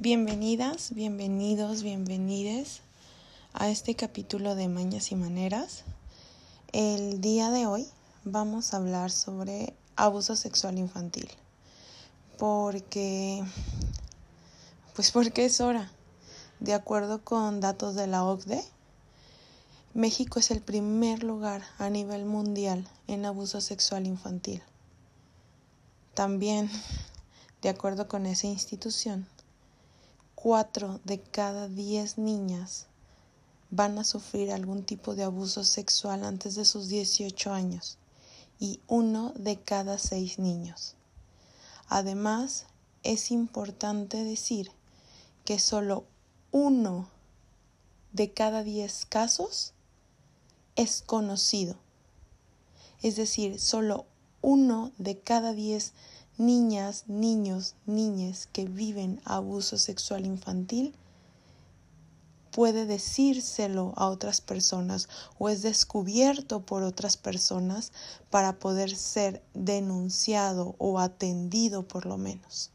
Bienvenidas, 0.00 0.94
bienvenidos, 0.94 1.82
bienvenides 1.82 2.82
a 3.52 3.68
este 3.68 3.96
capítulo 3.96 4.54
de 4.54 4.68
Mañas 4.68 5.10
y 5.10 5.16
Maneras. 5.16 5.82
El 6.70 7.20
día 7.20 7.50
de 7.50 7.66
hoy 7.66 7.84
vamos 8.22 8.72
a 8.72 8.76
hablar 8.76 9.10
sobre 9.10 9.74
abuso 9.96 10.36
sexual 10.36 10.78
infantil. 10.78 11.28
Porque, 12.38 13.42
pues 14.94 15.10
porque 15.10 15.46
es 15.46 15.60
hora. 15.60 15.90
De 16.60 16.74
acuerdo 16.74 17.24
con 17.24 17.58
datos 17.58 17.96
de 17.96 18.06
la 18.06 18.22
OCDE, 18.22 18.62
México 19.94 20.38
es 20.38 20.52
el 20.52 20.60
primer 20.60 21.24
lugar 21.24 21.64
a 21.76 21.90
nivel 21.90 22.24
mundial 22.24 22.86
en 23.08 23.26
abuso 23.26 23.60
sexual 23.60 24.06
infantil. 24.06 24.62
También, 26.14 26.70
de 27.62 27.68
acuerdo 27.68 28.06
con 28.06 28.26
esa 28.26 28.46
institución, 28.46 29.26
cuatro 30.40 31.00
de 31.02 31.20
cada 31.20 31.66
diez 31.66 32.16
niñas 32.16 32.86
van 33.70 33.98
a 33.98 34.04
sufrir 34.04 34.52
algún 34.52 34.84
tipo 34.84 35.16
de 35.16 35.24
abuso 35.24 35.64
sexual 35.64 36.24
antes 36.24 36.54
de 36.54 36.64
sus 36.64 36.86
18 36.86 37.52
años 37.52 37.98
y 38.60 38.78
uno 38.86 39.32
de 39.34 39.56
cada 39.56 39.98
seis 39.98 40.38
niños. 40.38 40.94
Además, 41.88 42.66
es 43.02 43.32
importante 43.32 44.22
decir 44.22 44.70
que 45.44 45.58
solo 45.58 46.04
uno 46.52 47.08
de 48.12 48.32
cada 48.32 48.62
diez 48.62 49.06
casos 49.06 49.72
es 50.76 51.02
conocido. 51.02 51.74
Es 53.02 53.16
decir, 53.16 53.58
solo 53.58 54.06
uno 54.40 54.92
de 54.98 55.18
cada 55.18 55.52
diez 55.52 55.94
niñas, 56.38 57.04
niños, 57.08 57.74
niñas 57.84 58.48
que 58.52 58.64
viven 58.64 59.20
abuso 59.24 59.76
sexual 59.76 60.24
infantil 60.24 60.94
puede 62.52 62.86
decírselo 62.86 63.92
a 63.96 64.08
otras 64.08 64.40
personas 64.40 65.08
o 65.38 65.48
es 65.48 65.62
descubierto 65.62 66.60
por 66.60 66.82
otras 66.82 67.16
personas 67.16 67.92
para 68.30 68.58
poder 68.58 68.96
ser 68.96 69.42
denunciado 69.54 70.74
o 70.78 70.98
atendido 70.98 71.86
por 71.86 72.06
lo 72.06 72.16
menos. 72.18 72.70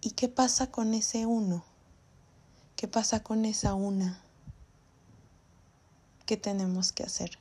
¿Y 0.00 0.12
qué 0.12 0.28
pasa 0.28 0.70
con 0.70 0.94
ese 0.94 1.26
uno? 1.26 1.64
¿Qué 2.76 2.88
pasa 2.88 3.22
con 3.22 3.44
esa 3.44 3.74
una? 3.74 4.22
¿Qué 6.24 6.38
tenemos 6.38 6.92
que 6.92 7.02
hacer? 7.02 7.38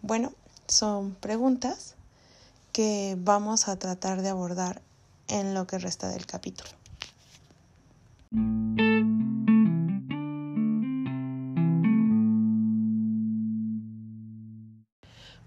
Bueno, 0.00 0.32
son 0.68 1.14
preguntas 1.16 1.96
que 2.72 3.16
vamos 3.18 3.68
a 3.68 3.76
tratar 3.76 4.22
de 4.22 4.30
abordar 4.30 4.82
en 5.28 5.54
lo 5.54 5.66
que 5.66 5.78
resta 5.78 6.08
del 6.08 6.26
capítulo. 6.26 6.70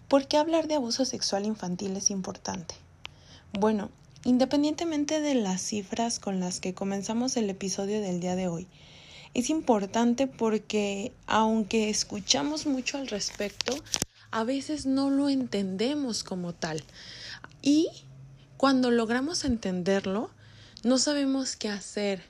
¿Por 0.08 0.28
qué 0.28 0.38
hablar 0.38 0.68
de 0.68 0.76
abuso 0.76 1.03
sexual 1.03 1.46
infantil 1.46 1.98
es 1.98 2.12
importante? 2.12 2.76
Bueno, 3.59 3.90
independientemente 4.23 5.20
de 5.20 5.34
las 5.34 5.62
cifras 5.62 6.20
con 6.20 6.40
las 6.40 6.59
que 6.59 6.73
comenzamos 6.73 7.36
el 7.38 7.50
episodio 7.50 8.02
del 8.02 8.20
día 8.20 8.36
de 8.36 8.48
hoy, 8.48 8.68
es 9.34 9.50
importante 9.50 10.28
porque 10.28 11.12
aunque 11.26 11.90
escuchamos 11.90 12.68
mucho 12.68 12.98
al 12.98 13.08
respecto, 13.08 13.76
a 14.36 14.44
veces 14.44 14.86
no 14.86 15.09
lo 15.09 15.30
entendemos 15.30 16.25
como 16.25 16.53
tal. 16.53 16.83
Y 17.61 17.88
cuando 18.58 18.91
logramos 18.91 19.45
entenderlo, 19.45 20.30
no 20.83 20.97
sabemos 20.97 21.55
qué 21.55 21.69
hacer 21.69 22.22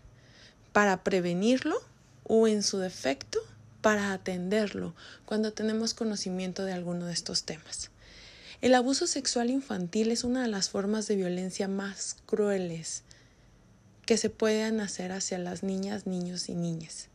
para 0.72 1.04
prevenirlo 1.04 1.76
o 2.24 2.48
en 2.48 2.62
su 2.62 2.78
defecto 2.78 3.40
para 3.82 4.14
atenderlo 4.14 4.94
cuando 5.26 5.52
tenemos 5.52 5.96
conocimiento 5.96 6.64
de 6.64 6.74
alguno 6.74 7.08
de 7.08 7.14
estos 7.14 7.42
temas. 7.42 7.90
El 8.62 8.76
abuso 8.76 9.08
sexual 9.08 9.50
infantil 9.50 10.12
es 10.12 10.24
una 10.24 10.44
de 10.44 10.48
las 10.48 10.70
formas 10.70 11.08
de 11.08 11.16
violencia 11.16 11.68
más 11.68 12.18
crueles 12.28 13.02
que 14.06 14.18
se 14.18 14.30
pueden 14.30 14.80
hacer 14.80 15.12
hacia 15.12 15.40
las 15.40 15.64
niñas, 15.64 16.06
niños 16.06 16.50
y 16.50 16.54
niñas 16.54 17.08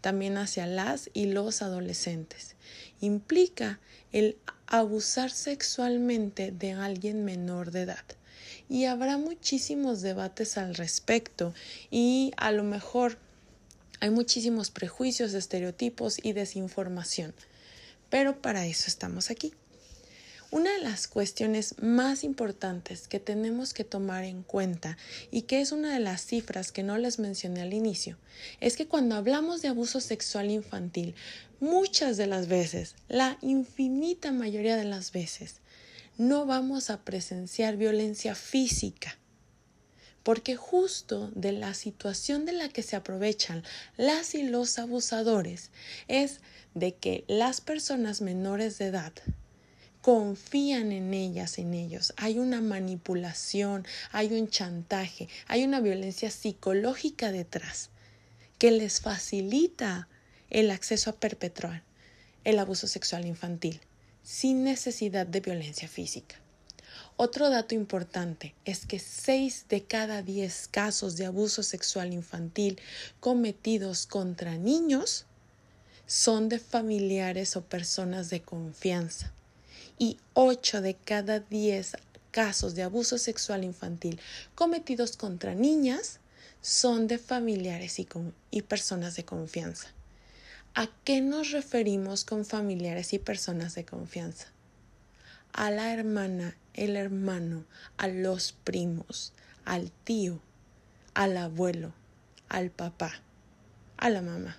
también 0.00 0.36
hacia 0.38 0.66
las 0.66 1.10
y 1.12 1.26
los 1.26 1.62
adolescentes. 1.62 2.56
Implica 3.00 3.80
el 4.12 4.36
abusar 4.66 5.30
sexualmente 5.30 6.52
de 6.52 6.72
alguien 6.72 7.24
menor 7.24 7.70
de 7.70 7.82
edad. 7.82 8.04
Y 8.68 8.84
habrá 8.84 9.16
muchísimos 9.16 10.02
debates 10.02 10.58
al 10.58 10.74
respecto 10.74 11.54
y 11.90 12.32
a 12.36 12.52
lo 12.52 12.64
mejor 12.64 13.18
hay 14.00 14.10
muchísimos 14.10 14.70
prejuicios, 14.70 15.34
estereotipos 15.34 16.18
y 16.22 16.32
desinformación. 16.32 17.34
Pero 18.10 18.40
para 18.40 18.66
eso 18.66 18.84
estamos 18.86 19.30
aquí. 19.30 19.52
Una 20.50 20.72
de 20.72 20.80
las 20.80 21.08
cuestiones 21.08 21.74
más 21.82 22.24
importantes 22.24 23.06
que 23.06 23.20
tenemos 23.20 23.74
que 23.74 23.84
tomar 23.84 24.24
en 24.24 24.42
cuenta 24.42 24.96
y 25.30 25.42
que 25.42 25.60
es 25.60 25.72
una 25.72 25.92
de 25.92 26.00
las 26.00 26.24
cifras 26.24 26.72
que 26.72 26.82
no 26.82 26.96
les 26.96 27.18
mencioné 27.18 27.60
al 27.60 27.74
inicio 27.74 28.16
es 28.58 28.74
que 28.74 28.86
cuando 28.86 29.14
hablamos 29.14 29.60
de 29.60 29.68
abuso 29.68 30.00
sexual 30.00 30.50
infantil, 30.50 31.14
muchas 31.60 32.16
de 32.16 32.26
las 32.26 32.48
veces, 32.48 32.94
la 33.08 33.36
infinita 33.42 34.32
mayoría 34.32 34.78
de 34.78 34.86
las 34.86 35.12
veces, 35.12 35.56
no 36.16 36.46
vamos 36.46 36.88
a 36.88 37.02
presenciar 37.02 37.76
violencia 37.76 38.34
física. 38.34 39.18
Porque 40.22 40.56
justo 40.56 41.30
de 41.34 41.52
la 41.52 41.74
situación 41.74 42.46
de 42.46 42.52
la 42.52 42.70
que 42.70 42.82
se 42.82 42.96
aprovechan 42.96 43.64
las 43.98 44.34
y 44.34 44.44
los 44.44 44.78
abusadores 44.78 45.70
es 46.06 46.40
de 46.74 46.94
que 46.94 47.24
las 47.28 47.60
personas 47.60 48.22
menores 48.22 48.78
de 48.78 48.86
edad 48.86 49.12
confían 50.08 50.90
en 50.92 51.12
ellas, 51.12 51.58
en 51.58 51.74
ellos. 51.74 52.14
Hay 52.16 52.38
una 52.38 52.62
manipulación, 52.62 53.86
hay 54.10 54.32
un 54.32 54.48
chantaje, 54.48 55.28
hay 55.48 55.64
una 55.64 55.80
violencia 55.80 56.30
psicológica 56.30 57.30
detrás 57.30 57.90
que 58.56 58.70
les 58.70 59.02
facilita 59.02 60.08
el 60.48 60.70
acceso 60.70 61.10
a 61.10 61.12
perpetrar 61.12 61.82
el 62.44 62.58
abuso 62.58 62.86
sexual 62.86 63.26
infantil 63.26 63.82
sin 64.22 64.64
necesidad 64.64 65.26
de 65.26 65.40
violencia 65.40 65.88
física. 65.88 66.36
Otro 67.18 67.50
dato 67.50 67.74
importante 67.74 68.54
es 68.64 68.86
que 68.86 69.00
6 69.00 69.66
de 69.68 69.84
cada 69.84 70.22
10 70.22 70.68
casos 70.68 71.18
de 71.18 71.26
abuso 71.26 71.62
sexual 71.62 72.14
infantil 72.14 72.80
cometidos 73.20 74.06
contra 74.06 74.56
niños 74.56 75.26
son 76.06 76.48
de 76.48 76.58
familiares 76.58 77.56
o 77.56 77.62
personas 77.62 78.30
de 78.30 78.40
confianza 78.40 79.34
y 79.98 80.18
8 80.34 80.80
de 80.80 80.94
cada 80.94 81.40
10 81.40 81.96
casos 82.30 82.74
de 82.74 82.82
abuso 82.82 83.18
sexual 83.18 83.64
infantil 83.64 84.20
cometidos 84.54 85.16
contra 85.16 85.54
niñas 85.54 86.20
son 86.60 87.06
de 87.06 87.18
familiares 87.18 87.98
y, 87.98 88.08
y, 88.50 88.62
personas 88.62 89.16
de 89.16 89.24
confianza. 89.24 89.88
¿A 90.74 90.88
qué 91.04 91.20
nos 91.20 91.50
referimos 91.50 92.24
con 92.24 92.44
familiares 92.44 93.12
y 93.12 93.18
personas 93.18 93.74
de 93.74 93.84
confianza? 93.84 94.48
A 95.52 95.70
la 95.70 95.92
hermana, 95.92 96.56
el 96.74 96.96
hermano, 96.96 97.64
a 97.96 98.06
los 98.08 98.52
primos, 98.52 99.32
al 99.64 99.90
tío, 100.04 100.40
al 101.14 101.36
abuelo, 101.36 101.92
al 102.48 102.70
papá, 102.70 103.12
a 103.96 104.10
la 104.10 104.22
mamá. 104.22 104.56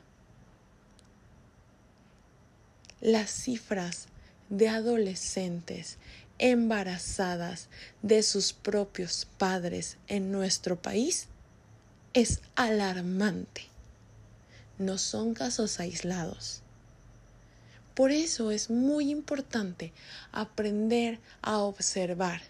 Las 3.01 3.31
cifras 3.31 4.07
de 4.49 4.67
adolescentes 4.67 5.97
embarazadas 6.39 7.67
de 8.01 8.23
sus 8.23 8.53
propios 8.53 9.27
padres 9.37 9.97
en 10.07 10.31
nuestro 10.31 10.81
país 10.81 11.27
es 12.13 12.41
alarmante. 12.56 13.63
No 14.77 14.97
son 14.97 15.33
casos 15.33 15.79
aislados. 15.79 16.62
Por 17.94 18.12
eso 18.12 18.51
es 18.51 18.69
muy 18.69 19.12
importante 19.12 19.91
aprender 20.31 21.19
a 21.41 21.59
observar, 21.59 22.41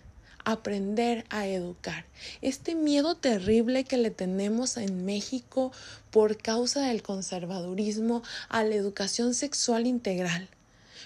aprender 0.45 1.25
a 1.29 1.47
educar. 1.47 2.05
Este 2.43 2.75
miedo 2.75 3.17
terrible 3.17 3.83
que 3.83 3.97
le 3.97 4.11
tenemos 4.11 4.77
en 4.77 5.05
México 5.05 5.71
por 6.11 6.37
causa 6.37 6.81
del 6.81 7.01
conservadurismo 7.01 8.21
a 8.47 8.63
la 8.63 8.75
educación 8.75 9.33
sexual 9.33 9.87
integral 9.87 10.49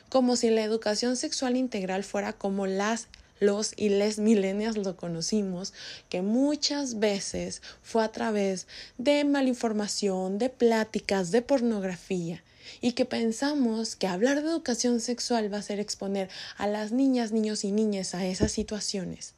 como 0.09 0.35
si 0.35 0.49
la 0.49 0.63
educación 0.63 1.17
sexual 1.17 1.55
integral 1.55 2.03
fuera 2.03 2.33
como 2.33 2.67
las 2.67 3.07
los 3.39 3.73
y 3.75 3.89
les 3.89 4.19
millennials 4.19 4.77
lo 4.77 4.95
conocimos, 4.95 5.73
que 6.09 6.21
muchas 6.21 6.99
veces 6.99 7.61
fue 7.81 8.03
a 8.03 8.11
través 8.11 8.67
de 8.97 9.23
malinformación, 9.25 10.37
de 10.37 10.49
pláticas, 10.49 11.31
de 11.31 11.41
pornografía, 11.41 12.43
y 12.81 12.93
que 12.93 13.05
pensamos 13.05 13.95
que 13.95 14.07
hablar 14.07 14.41
de 14.41 14.49
educación 14.49 14.99
sexual 14.99 15.53
va 15.53 15.57
a 15.57 15.61
ser 15.61 15.79
exponer 15.79 16.29
a 16.57 16.67
las 16.67 16.91
niñas, 16.91 17.31
niños 17.31 17.63
y 17.63 17.71
niñas 17.71 18.15
a 18.15 18.25
esas 18.25 18.51
situaciones. 18.51 19.33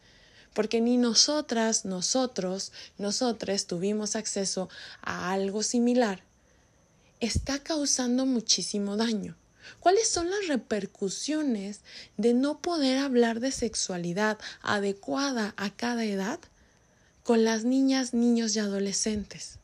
porque 0.54 0.80
ni 0.80 0.96
nosotras, 0.96 1.84
nosotros, 1.84 2.72
nosotros 2.98 3.68
tuvimos 3.68 4.16
acceso 4.16 4.70
a 5.02 5.34
algo 5.34 5.64
similar, 5.64 6.24
está 7.20 7.60
causando 7.60 8.26
muchísimo 8.26 8.96
daño. 8.96 9.36
¿Cuáles 9.80 10.10
son 10.10 10.30
las 10.30 10.48
repercusiones 10.48 11.82
de 12.18 12.34
no 12.34 12.60
poder 12.60 12.98
hablar 12.98 13.40
de 13.40 13.52
sexualidad 13.52 14.38
adecuada 14.62 15.54
a 15.58 15.70
cada 15.70 16.06
edad 16.06 16.40
con 17.24 17.44
las 17.44 17.64
niñas, 17.64 18.14
niños 18.14 18.56
y 18.56 18.60
adolescentes? 18.60 19.60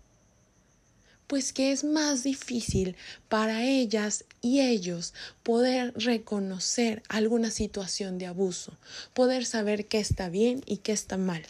Pues 1.27 1.53
que 1.53 1.71
es 1.71 1.83
más 1.83 2.24
difícil 2.24 2.95
para 3.30 3.63
ellas 3.63 4.25
y 4.42 4.59
ellos 4.59 5.13
poder 5.44 5.94
reconocer 5.95 7.04
alguna 7.07 7.51
situación 7.51 8.18
de 8.18 8.27
abuso, 8.27 8.77
poder 9.13 9.45
saber 9.45 9.88
qué 9.88 10.00
está 10.00 10.30
bien 10.30 10.62
y 10.65 10.77
qué 10.77 10.92
está 10.92 11.18
mal. 11.18 11.44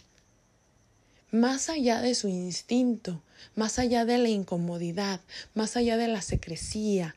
Más 1.32 1.68
allá 1.68 2.00
de 2.00 2.14
su 2.14 2.28
instinto, 2.28 3.22
más 3.56 3.78
allá 3.78 4.04
de 4.04 4.18
la 4.18 4.28
incomodidad, 4.28 5.20
más 5.54 5.76
allá 5.76 5.96
de 5.96 6.06
la 6.06 6.20
secrecía, 6.20 7.16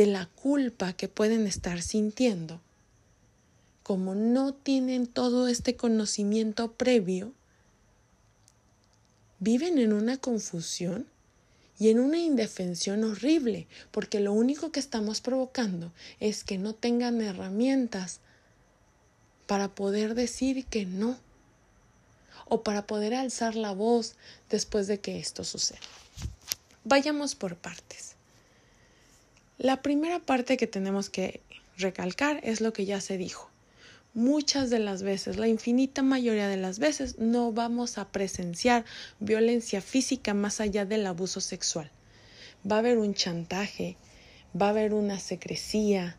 de 0.00 0.06
la 0.06 0.24
culpa 0.24 0.94
que 0.94 1.08
pueden 1.08 1.46
estar 1.46 1.82
sintiendo, 1.82 2.58
como 3.82 4.14
no 4.14 4.54
tienen 4.54 5.06
todo 5.06 5.46
este 5.46 5.76
conocimiento 5.76 6.72
previo, 6.72 7.34
viven 9.40 9.76
en 9.76 9.92
una 9.92 10.16
confusión 10.16 11.06
y 11.78 11.90
en 11.90 12.00
una 12.00 12.16
indefensión 12.16 13.04
horrible, 13.04 13.66
porque 13.90 14.20
lo 14.20 14.32
único 14.32 14.72
que 14.72 14.80
estamos 14.80 15.20
provocando 15.20 15.92
es 16.18 16.44
que 16.44 16.56
no 16.56 16.74
tengan 16.74 17.20
herramientas 17.20 18.20
para 19.46 19.68
poder 19.68 20.14
decir 20.14 20.64
que 20.64 20.86
no 20.86 21.18
o 22.46 22.62
para 22.62 22.86
poder 22.86 23.12
alzar 23.12 23.54
la 23.54 23.72
voz 23.72 24.14
después 24.48 24.86
de 24.86 24.98
que 24.98 25.18
esto 25.18 25.44
suceda. 25.44 25.80
Vayamos 26.84 27.34
por 27.34 27.54
partes. 27.56 28.16
La 29.62 29.82
primera 29.82 30.20
parte 30.20 30.56
que 30.56 30.66
tenemos 30.66 31.10
que 31.10 31.42
recalcar 31.76 32.40
es 32.44 32.62
lo 32.62 32.72
que 32.72 32.86
ya 32.86 32.98
se 33.02 33.18
dijo. 33.18 33.50
Muchas 34.14 34.70
de 34.70 34.78
las 34.78 35.02
veces, 35.02 35.36
la 35.36 35.48
infinita 35.48 36.02
mayoría 36.02 36.48
de 36.48 36.56
las 36.56 36.78
veces, 36.78 37.18
no 37.18 37.52
vamos 37.52 37.98
a 37.98 38.08
presenciar 38.10 38.86
violencia 39.18 39.82
física 39.82 40.32
más 40.32 40.62
allá 40.62 40.86
del 40.86 41.06
abuso 41.06 41.42
sexual. 41.42 41.90
Va 42.68 42.76
a 42.76 42.78
haber 42.78 42.96
un 42.96 43.12
chantaje, 43.12 43.98
va 44.58 44.68
a 44.68 44.70
haber 44.70 44.94
una 44.94 45.20
secrecía, 45.20 46.16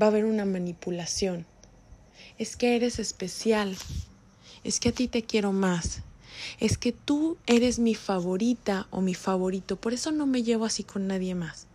va 0.00 0.06
a 0.06 0.08
haber 0.08 0.24
una 0.24 0.46
manipulación. 0.46 1.44
Es 2.38 2.56
que 2.56 2.74
eres 2.74 2.98
especial, 2.98 3.76
es 4.64 4.80
que 4.80 4.88
a 4.88 4.92
ti 4.92 5.08
te 5.08 5.24
quiero 5.24 5.52
más, 5.52 6.00
es 6.58 6.78
que 6.78 6.92
tú 6.92 7.36
eres 7.46 7.80
mi 7.80 7.94
favorita 7.94 8.86
o 8.90 9.02
mi 9.02 9.12
favorito, 9.12 9.76
por 9.78 9.92
eso 9.92 10.10
no 10.10 10.26
me 10.26 10.42
llevo 10.42 10.64
así 10.64 10.84
con 10.84 11.06
nadie 11.06 11.34
más 11.34 11.67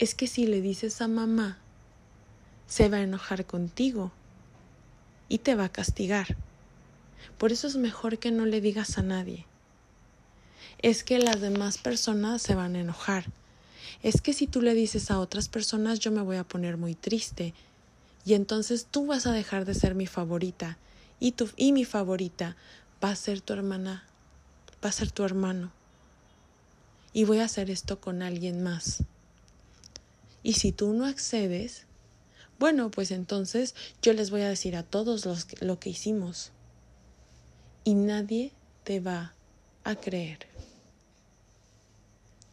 es 0.00 0.14
que 0.14 0.26
si 0.26 0.46
le 0.46 0.62
dices 0.62 1.02
a 1.02 1.08
mamá, 1.08 1.58
se 2.66 2.88
va 2.88 2.96
a 2.96 3.02
enojar 3.02 3.44
contigo 3.44 4.10
y 5.28 5.38
te 5.38 5.54
va 5.54 5.66
a 5.66 5.72
castigar. 5.72 6.38
Por 7.36 7.52
eso 7.52 7.66
es 7.66 7.76
mejor 7.76 8.18
que 8.18 8.30
no 8.30 8.46
le 8.46 8.62
digas 8.62 8.96
a 8.96 9.02
nadie. 9.02 9.44
Es 10.80 11.04
que 11.04 11.18
las 11.18 11.42
demás 11.42 11.76
personas 11.76 12.40
se 12.40 12.54
van 12.54 12.76
a 12.76 12.80
enojar. 12.80 13.26
Es 14.02 14.22
que 14.22 14.32
si 14.32 14.46
tú 14.46 14.62
le 14.62 14.72
dices 14.72 15.10
a 15.10 15.20
otras 15.20 15.50
personas 15.50 15.98
yo 15.98 16.10
me 16.10 16.22
voy 16.22 16.38
a 16.38 16.44
poner 16.44 16.78
muy 16.78 16.94
triste 16.94 17.52
y 18.24 18.32
entonces 18.32 18.86
tú 18.90 19.04
vas 19.04 19.26
a 19.26 19.32
dejar 19.32 19.66
de 19.66 19.74
ser 19.74 19.94
mi 19.94 20.06
favorita 20.06 20.78
y, 21.18 21.32
tu, 21.32 21.50
y 21.58 21.72
mi 21.72 21.84
favorita 21.84 22.56
va 23.04 23.10
a 23.10 23.16
ser 23.16 23.42
tu 23.42 23.52
hermana, 23.52 24.02
va 24.82 24.88
a 24.88 24.92
ser 24.92 25.10
tu 25.10 25.24
hermano. 25.24 25.70
Y 27.12 27.24
voy 27.24 27.40
a 27.40 27.44
hacer 27.44 27.68
esto 27.68 28.00
con 28.00 28.22
alguien 28.22 28.62
más. 28.62 29.04
Y 30.42 30.54
si 30.54 30.72
tú 30.72 30.92
no 30.92 31.04
accedes, 31.04 31.86
bueno, 32.58 32.90
pues 32.90 33.10
entonces 33.10 33.74
yo 34.02 34.12
les 34.12 34.30
voy 34.30 34.42
a 34.42 34.48
decir 34.48 34.76
a 34.76 34.82
todos 34.82 35.26
los 35.26 35.46
lo 35.62 35.78
que 35.78 35.90
hicimos. 35.90 36.52
Y 37.84 37.94
nadie 37.94 38.52
te 38.84 39.00
va 39.00 39.34
a 39.84 39.96
creer. 39.96 40.46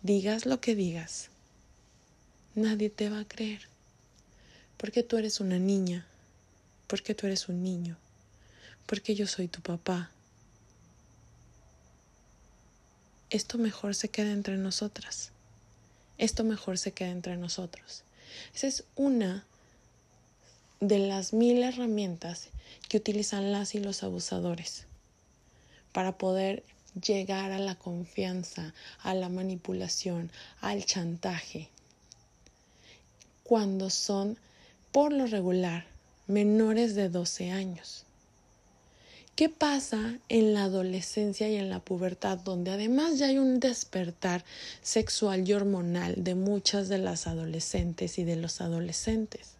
Digas 0.01 0.45
lo 0.45 0.61
que 0.61 0.75
digas, 0.75 1.29
nadie 2.55 2.89
te 2.89 3.09
va 3.09 3.19
a 3.19 3.27
creer. 3.27 3.61
Porque 4.77 5.03
tú 5.03 5.17
eres 5.17 5.39
una 5.39 5.57
niña, 5.57 6.05
porque 6.87 7.15
tú 7.15 7.25
eres 7.25 7.49
un 7.49 7.63
niño, 7.63 7.97
porque 8.85 9.15
yo 9.15 9.27
soy 9.27 9.47
tu 9.47 9.61
papá. 9.61 10.11
Esto 13.29 13.57
mejor 13.57 13.95
se 13.95 14.09
queda 14.09 14.31
entre 14.31 14.57
nosotras 14.57 15.31
esto 16.17 16.43
mejor 16.43 16.77
se 16.77 16.91
queda 16.91 17.09
entre 17.09 17.37
nosotros. 17.37 18.03
Esa 18.53 18.67
es 18.67 18.83
una 18.95 19.45
de 20.79 20.99
las 20.99 21.33
mil 21.33 21.63
herramientas 21.63 22.49
que 22.87 22.97
utilizan 22.97 23.51
las 23.51 23.75
y 23.75 23.79
los 23.79 24.03
abusadores 24.03 24.85
para 25.91 26.17
poder 26.17 26.63
llegar 27.01 27.51
a 27.51 27.59
la 27.59 27.75
confianza, 27.75 28.73
a 29.01 29.13
la 29.13 29.29
manipulación, 29.29 30.31
al 30.61 30.85
chantaje, 30.85 31.69
cuando 33.43 33.89
son, 33.89 34.37
por 34.91 35.13
lo 35.13 35.27
regular, 35.27 35.85
menores 36.27 36.95
de 36.95 37.09
12 37.09 37.51
años. 37.51 38.06
¿Qué 39.37 39.49
pasa 39.49 40.17
en 40.29 40.55
la 40.55 40.63
adolescencia 40.63 41.47
y 41.47 41.57
en 41.57 41.69
la 41.69 41.79
pubertad, 41.79 42.39
donde 42.39 42.71
además 42.71 43.19
ya 43.19 43.27
hay 43.27 43.37
un 43.37 43.59
despertar 43.59 44.43
sexual 44.81 45.47
y 45.47 45.53
hormonal 45.53 46.23
de 46.23 46.33
muchas 46.33 46.89
de 46.89 46.97
las 46.97 47.27
adolescentes 47.27 48.17
y 48.17 48.23
de 48.23 48.35
los 48.35 48.61
adolescentes? 48.61 49.51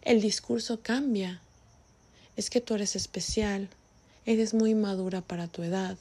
El 0.00 0.22
discurso 0.22 0.80
cambia. 0.80 1.42
Es 2.38 2.48
que 2.48 2.62
tú 2.62 2.72
eres 2.72 2.96
especial, 2.96 3.68
eres 4.24 4.54
muy 4.54 4.74
madura 4.74 5.20
para 5.20 5.46
tu 5.46 5.62
edad. 5.62 5.98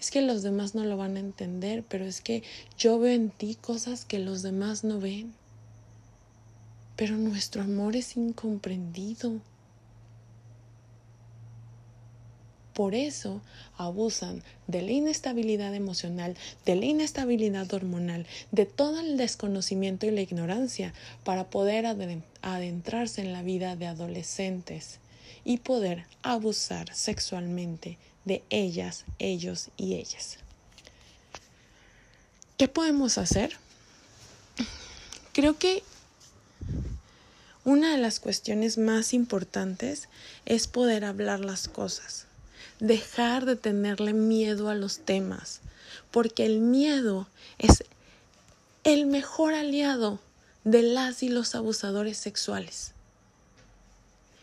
Es 0.00 0.10
que 0.10 0.20
los 0.20 0.42
demás 0.42 0.74
no 0.74 0.82
lo 0.82 0.96
van 0.96 1.16
a 1.16 1.20
entender, 1.20 1.84
pero 1.88 2.04
es 2.04 2.20
que 2.20 2.42
yo 2.76 2.98
veo 2.98 3.14
en 3.14 3.30
ti 3.30 3.54
cosas 3.54 4.04
que 4.04 4.18
los 4.18 4.42
demás 4.42 4.82
no 4.82 4.98
ven. 4.98 5.32
Pero 6.96 7.16
nuestro 7.16 7.62
amor 7.62 7.94
es 7.94 8.16
incomprendido. 8.16 9.40
Por 12.76 12.94
eso 12.94 13.40
abusan 13.78 14.42
de 14.66 14.82
la 14.82 14.92
inestabilidad 14.92 15.74
emocional, 15.74 16.36
de 16.66 16.76
la 16.76 16.84
inestabilidad 16.84 17.72
hormonal, 17.72 18.26
de 18.52 18.66
todo 18.66 19.00
el 19.00 19.16
desconocimiento 19.16 20.04
y 20.04 20.10
la 20.10 20.20
ignorancia 20.20 20.92
para 21.24 21.48
poder 21.48 21.86
adentrarse 21.86 23.22
en 23.22 23.32
la 23.32 23.42
vida 23.42 23.76
de 23.76 23.86
adolescentes 23.86 24.98
y 25.42 25.56
poder 25.56 26.04
abusar 26.22 26.94
sexualmente 26.94 27.96
de 28.26 28.42
ellas, 28.50 29.06
ellos 29.18 29.70
y 29.78 29.94
ellas. 29.94 30.36
¿Qué 32.58 32.68
podemos 32.68 33.16
hacer? 33.16 33.56
Creo 35.32 35.58
que 35.58 35.82
una 37.64 37.92
de 37.92 37.98
las 37.98 38.20
cuestiones 38.20 38.76
más 38.76 39.14
importantes 39.14 40.10
es 40.44 40.66
poder 40.66 41.06
hablar 41.06 41.40
las 41.40 41.68
cosas 41.68 42.26
dejar 42.80 43.44
de 43.44 43.56
tenerle 43.56 44.12
miedo 44.12 44.68
a 44.68 44.74
los 44.74 44.98
temas, 44.98 45.60
porque 46.10 46.44
el 46.44 46.60
miedo 46.60 47.28
es 47.58 47.84
el 48.84 49.06
mejor 49.06 49.54
aliado 49.54 50.20
de 50.64 50.82
las 50.82 51.22
y 51.22 51.28
los 51.28 51.54
abusadores 51.54 52.16
sexuales. 52.18 52.92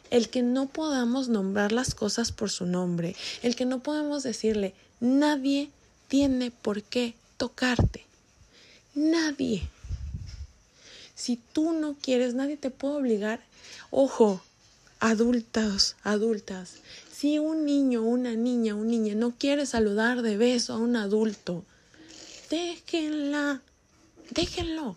El 0.09 0.29
que 0.29 0.43
no 0.43 0.67
podamos 0.67 1.27
nombrar 1.27 1.71
las 1.71 1.95
cosas 1.95 2.31
por 2.31 2.49
su 2.49 2.65
nombre, 2.65 3.15
el 3.41 3.55
que 3.55 3.65
no 3.65 3.81
podemos 3.81 4.23
decirle, 4.23 4.73
nadie 4.99 5.69
tiene 6.07 6.51
por 6.51 6.83
qué 6.83 7.15
tocarte. 7.37 8.05
Nadie. 8.95 9.67
Si 11.15 11.37
tú 11.37 11.73
no 11.73 11.95
quieres, 11.95 12.35
nadie 12.35 12.57
te 12.57 12.69
puede 12.69 12.95
obligar. 12.95 13.39
Ojo, 13.91 14.41
adultos, 15.03 15.97
adultas, 16.03 16.75
si 17.11 17.37
un 17.37 17.65
niño, 17.65 18.03
una 18.03 18.35
niña, 18.35 18.73
un 18.73 18.87
niño 18.87 19.15
no 19.15 19.33
quiere 19.37 19.65
saludar 19.65 20.21
de 20.21 20.37
beso 20.37 20.71
a 20.71 20.77
un 20.77 20.95
adulto, 20.95 21.65
déjenla, 22.49 23.61
déjenlo. 24.29 24.95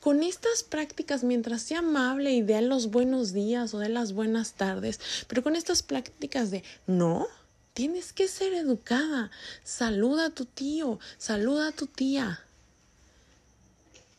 Con 0.00 0.22
estas 0.22 0.62
prácticas, 0.62 1.24
mientras 1.24 1.62
sea 1.62 1.78
amable 1.78 2.34
y 2.34 2.42
dé 2.42 2.60
los 2.60 2.90
buenos 2.90 3.32
días 3.32 3.72
o 3.72 3.78
de 3.78 3.88
las 3.88 4.12
buenas 4.12 4.52
tardes, 4.52 5.00
pero 5.28 5.42
con 5.42 5.56
estas 5.56 5.82
prácticas 5.82 6.50
de 6.50 6.62
no, 6.86 7.26
tienes 7.72 8.12
que 8.12 8.28
ser 8.28 8.52
educada. 8.52 9.30
Saluda 9.64 10.26
a 10.26 10.30
tu 10.30 10.44
tío, 10.44 10.98
saluda 11.16 11.68
a 11.68 11.72
tu 11.72 11.86
tía. 11.86 12.45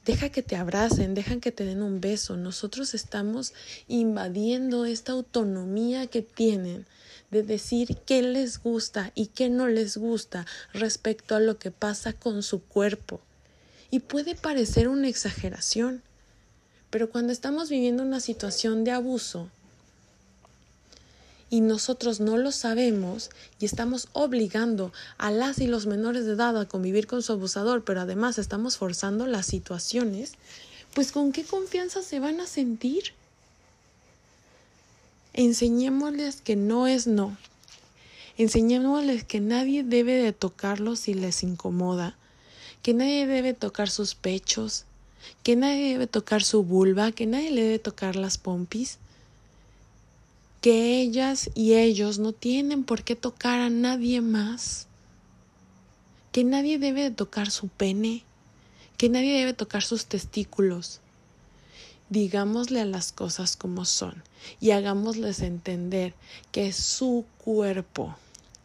Deja 0.08 0.30
que 0.30 0.42
te 0.42 0.56
abracen, 0.56 1.14
dejan 1.14 1.42
que 1.42 1.52
te 1.52 1.66
den 1.66 1.84
un 1.84 2.00
beso. 2.00 2.38
Nosotros 2.38 2.94
estamos 2.94 3.54
invadiendo 3.90 4.86
esta 4.86 5.12
autonomía 5.12 6.08
que 6.08 6.22
tienen 6.22 6.88
de 7.30 7.44
decir 7.44 7.98
qué 8.06 8.22
les 8.22 8.64
gusta 8.64 9.12
y 9.16 9.28
qué 9.28 9.50
no 9.50 9.68
les 9.68 9.98
gusta 9.98 10.46
respecto 10.72 11.36
a 11.36 11.42
lo 11.42 11.60
que 11.60 11.72
pasa 11.72 12.14
con 12.14 12.42
su 12.42 12.64
cuerpo. 12.64 13.20
Y 13.92 14.00
puede 14.00 14.34
parecer 14.34 14.88
una 14.88 15.10
exageración, 15.10 16.02
pero 16.90 17.10
cuando 17.10 17.34
estamos 17.34 17.70
viviendo 17.70 18.02
una 18.02 18.22
situación 18.22 18.86
de 18.86 18.92
abuso, 18.92 19.50
y 21.50 21.62
nosotros 21.62 22.20
no 22.20 22.38
lo 22.38 22.52
sabemos 22.52 23.30
y 23.60 23.66
estamos 23.66 24.10
obligando 24.14 24.92
a 25.18 25.32
las 25.32 25.60
y 25.60 25.68
los 25.68 25.86
menores 25.86 26.26
de 26.26 26.34
edad 26.34 26.60
a 26.60 26.68
convivir 26.68 27.08
con 27.08 27.24
su 27.24 27.32
abusador, 27.34 27.84
pero 27.84 28.02
además 28.02 28.38
estamos 28.38 28.78
forzando 28.78 29.28
las 29.28 29.46
situaciones, 29.46 30.34
pues 30.94 31.12
con 31.12 31.32
qué 31.32 31.44
confianza 31.44 32.02
se 32.02 32.20
van 32.20 32.42
a 32.42 32.48
sentir. 32.48 33.14
Enseñémosles 35.34 36.42
que 36.42 36.56
no 36.56 36.88
es 36.88 37.08
no. 37.08 37.38
Enseñémosles 38.38 39.24
que 39.24 39.40
nadie 39.40 39.84
debe 39.84 40.14
de 40.14 40.34
tocarlos 40.34 41.00
si 41.00 41.14
les 41.14 41.44
incomoda, 41.44 42.18
que 42.82 42.94
nadie 42.94 43.26
debe 43.26 43.54
tocar 43.54 43.90
sus 43.90 44.16
pechos, 44.16 44.86
que 45.44 45.56
nadie 45.56 45.92
debe 45.92 46.08
tocar 46.08 46.44
su 46.44 46.64
vulva, 46.64 47.12
que 47.12 47.26
nadie 47.26 47.52
le 47.52 47.64
debe 47.64 47.80
tocar 47.80 48.16
las 48.16 48.38
pompis 48.38 49.00
que 50.68 51.00
ellas 51.00 51.50
y 51.56 51.76
ellos 51.76 52.20
no 52.20 52.34
tienen 52.34 52.84
por 52.84 53.04
qué 53.04 53.16
tocar 53.16 53.62
a 53.62 53.70
nadie 53.70 54.20
más, 54.20 54.88
que 56.34 56.44
nadie 56.44 56.78
debe 56.78 57.10
tocar 57.10 57.52
su 57.52 57.70
pene, 57.70 58.26
que 58.98 59.08
nadie 59.08 59.32
debe 59.40 59.54
tocar 59.54 59.82
sus 59.82 60.08
testículos. 60.08 61.00
Digámosle 62.10 62.82
a 62.82 62.86
las 62.86 63.14
cosas 63.14 63.56
como 63.56 63.86
son 63.86 64.22
y 64.60 64.72
hagámosles 64.72 65.40
entender 65.40 66.14
que 66.52 66.68
es 66.68 66.76
su 66.76 67.24
cuerpo 67.38 68.18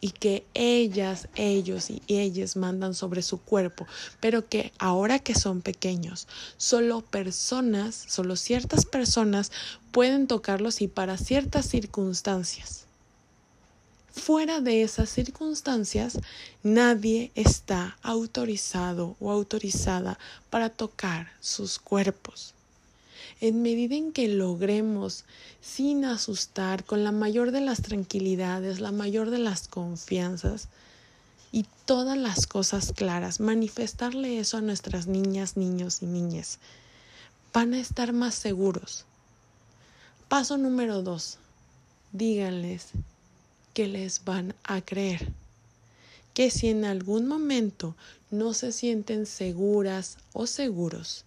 y 0.03 0.11
que 0.11 0.45
ellas, 0.53 1.29
ellos 1.35 1.89
y 1.89 2.01
ellas 2.09 2.57
mandan 2.57 2.93
sobre 2.93 3.21
su 3.21 3.37
cuerpo, 3.37 3.87
pero 4.19 4.49
que 4.49 4.73
ahora 4.77 5.19
que 5.19 5.33
son 5.33 5.61
pequeños, 5.61 6.27
solo 6.57 6.99
personas, 6.99 8.03
solo 8.09 8.35
ciertas 8.35 8.83
personas 8.83 9.53
pueden 9.93 10.27
tocarlos 10.27 10.81
y 10.81 10.89
para 10.89 11.17
ciertas 11.17 11.67
circunstancias. 11.67 12.83
Fuera 14.11 14.59
de 14.59 14.83
esas 14.83 15.07
circunstancias, 15.09 16.19
nadie 16.63 17.31
está 17.35 17.97
autorizado 18.03 19.15
o 19.21 19.31
autorizada 19.31 20.19
para 20.49 20.69
tocar 20.69 21.31
sus 21.39 21.79
cuerpos 21.79 22.55
en 23.43 23.61
medida 23.61 23.97
en 23.97 24.13
que 24.13 24.29
logremos, 24.29 25.25
sin 25.59 26.05
asustar, 26.05 26.85
con 26.85 27.03
la 27.03 27.11
mayor 27.11 27.51
de 27.51 27.59
las 27.59 27.81
tranquilidades, 27.81 28.79
la 28.79 28.93
mayor 28.93 29.31
de 29.31 29.37
las 29.37 29.67
confianzas 29.67 30.69
y 31.51 31.65
todas 31.83 32.17
las 32.17 32.47
cosas 32.47 32.93
claras, 32.95 33.41
manifestarle 33.41 34.39
eso 34.39 34.55
a 34.55 34.61
nuestras 34.61 35.07
niñas, 35.07 35.57
niños 35.57 36.01
y 36.01 36.05
niñas, 36.05 36.59
van 37.51 37.73
a 37.73 37.81
estar 37.81 38.13
más 38.13 38.33
seguros. 38.33 39.03
Paso 40.29 40.57
número 40.57 41.01
dos, 41.01 41.37
díganles 42.13 42.91
que 43.73 43.89
les 43.89 44.23
van 44.23 44.55
a 44.63 44.79
creer. 44.79 45.33
Que 46.33 46.49
si 46.49 46.69
en 46.69 46.85
algún 46.85 47.27
momento 47.27 47.93
no 48.31 48.53
se 48.53 48.71
sienten 48.71 49.25
seguras 49.25 50.17
o 50.31 50.47
seguros, 50.47 51.25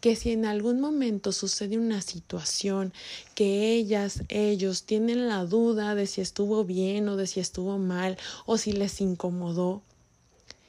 que 0.00 0.16
si 0.16 0.32
en 0.32 0.44
algún 0.44 0.80
momento 0.80 1.32
sucede 1.32 1.78
una 1.78 2.02
situación 2.02 2.92
que 3.34 3.72
ellas, 3.72 4.22
ellos 4.28 4.84
tienen 4.84 5.28
la 5.28 5.44
duda 5.44 5.94
de 5.94 6.06
si 6.06 6.20
estuvo 6.20 6.64
bien 6.64 7.08
o 7.08 7.16
de 7.16 7.26
si 7.26 7.40
estuvo 7.40 7.78
mal 7.78 8.18
o 8.46 8.58
si 8.58 8.72
les 8.72 9.00
incomodó, 9.00 9.82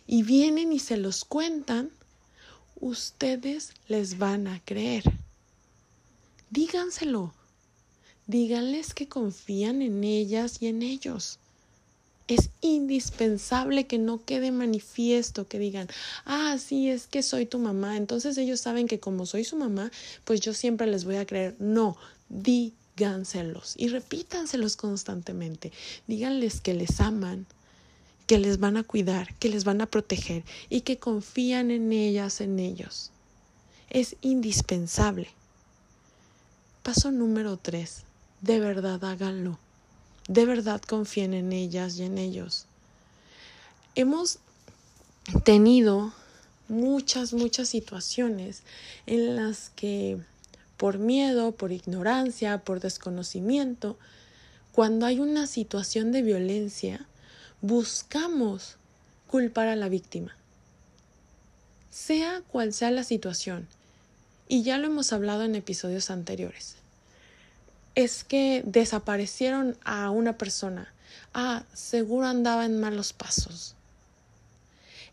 y 0.08 0.24
vienen 0.24 0.74
y 0.74 0.80
se 0.80 0.98
los 0.98 1.24
cuentan, 1.24 1.92
ustedes 2.80 3.74
les 3.88 4.18
van 4.18 4.48
a 4.48 4.60
creer. 4.64 5.04
Díganselo. 6.50 7.34
Díganles 8.26 8.94
que 8.94 9.08
confían 9.08 9.82
en 9.82 10.04
ellas 10.04 10.62
y 10.62 10.68
en 10.68 10.82
ellos 10.82 11.40
es 12.30 12.52
indispensable 12.62 13.88
que 13.88 13.98
no 13.98 14.24
quede 14.24 14.52
manifiesto, 14.52 15.48
que 15.48 15.58
digan, 15.58 15.88
ah, 16.26 16.58
sí, 16.60 16.88
es 16.90 17.08
que 17.08 17.24
soy 17.24 17.48
tu 17.48 17.58
mamá. 17.58 17.98
Entonces 17.98 18.38
ellos 18.38 18.62
saben 18.62 18.88
que 18.88 19.00
como 19.00 19.26
soy 19.26 19.44
su 19.44 19.56
mamá, 19.56 19.92
pues 20.26 20.40
yo 20.40 20.54
siempre 20.54 20.86
les 20.86 21.06
voy 21.06 21.16
a 21.16 21.26
creer. 21.26 21.56
No, 21.60 21.98
díganselos 22.30 23.74
y 23.78 23.88
repítanselos 23.88 24.76
constantemente. 24.76 25.72
Díganles 26.08 26.62
que 26.62 26.76
les 26.76 27.02
aman, 27.02 27.48
que 28.28 28.38
les 28.38 28.60
van 28.60 28.78
a 28.78 28.84
cuidar, 28.84 29.34
que 29.40 29.50
les 29.50 29.64
van 29.64 29.82
a 29.82 29.88
proteger 29.88 30.44
y 30.70 30.82
que 30.82 31.00
confían 31.00 31.72
en 31.72 31.92
ellas, 31.92 32.42
en 32.42 32.60
ellos. 32.60 33.10
Es 33.90 34.16
indispensable. 34.22 35.30
Paso 36.84 37.10
número 37.12 37.58
tres. 37.58 38.04
De 38.42 38.60
verdad 38.60 39.04
háganlo 39.04 39.58
de 40.30 40.46
verdad 40.46 40.80
confíen 40.80 41.34
en 41.34 41.52
ellas 41.52 41.98
y 41.98 42.04
en 42.04 42.20
ellos. 42.20 42.68
Hemos 43.96 44.38
tenido 45.44 46.14
muchas, 46.68 47.34
muchas 47.34 47.68
situaciones 47.68 48.62
en 49.08 49.36
las 49.36 49.72
que 49.72 50.20
por 50.78 51.00
miedo, 51.00 51.52
por 51.52 51.72
ignorancia, 51.72 52.60
por 52.60 52.80
desconocimiento, 52.80 53.98
cuando 54.72 55.08
hay 55.08 55.20
una 55.20 55.48
situación 55.48 56.12
de 56.12 56.22
violencia, 56.22 57.08
buscamos 57.62 58.76
culpar 59.26 59.68
a 59.68 59.76
la 59.76 59.90
víctima, 59.90 60.38
sea 61.90 62.44
cual 62.52 62.72
sea 62.72 62.92
la 62.92 63.04
situación. 63.04 63.68
Y 64.48 64.62
ya 64.62 64.78
lo 64.78 64.88
hemos 64.88 65.12
hablado 65.12 65.44
en 65.44 65.56
episodios 65.56 66.12
anteriores 66.12 66.80
es 67.96 68.24
que 68.24 68.64
desaparecieron 68.66 69.78
a 69.84 70.10
una 70.10 70.38
persona. 70.38 70.94
Ah, 71.34 71.64
seguro 71.74 72.28
andaba 72.28 72.66
en 72.66 72.80
malos 72.80 73.14
pasos. 73.14 73.76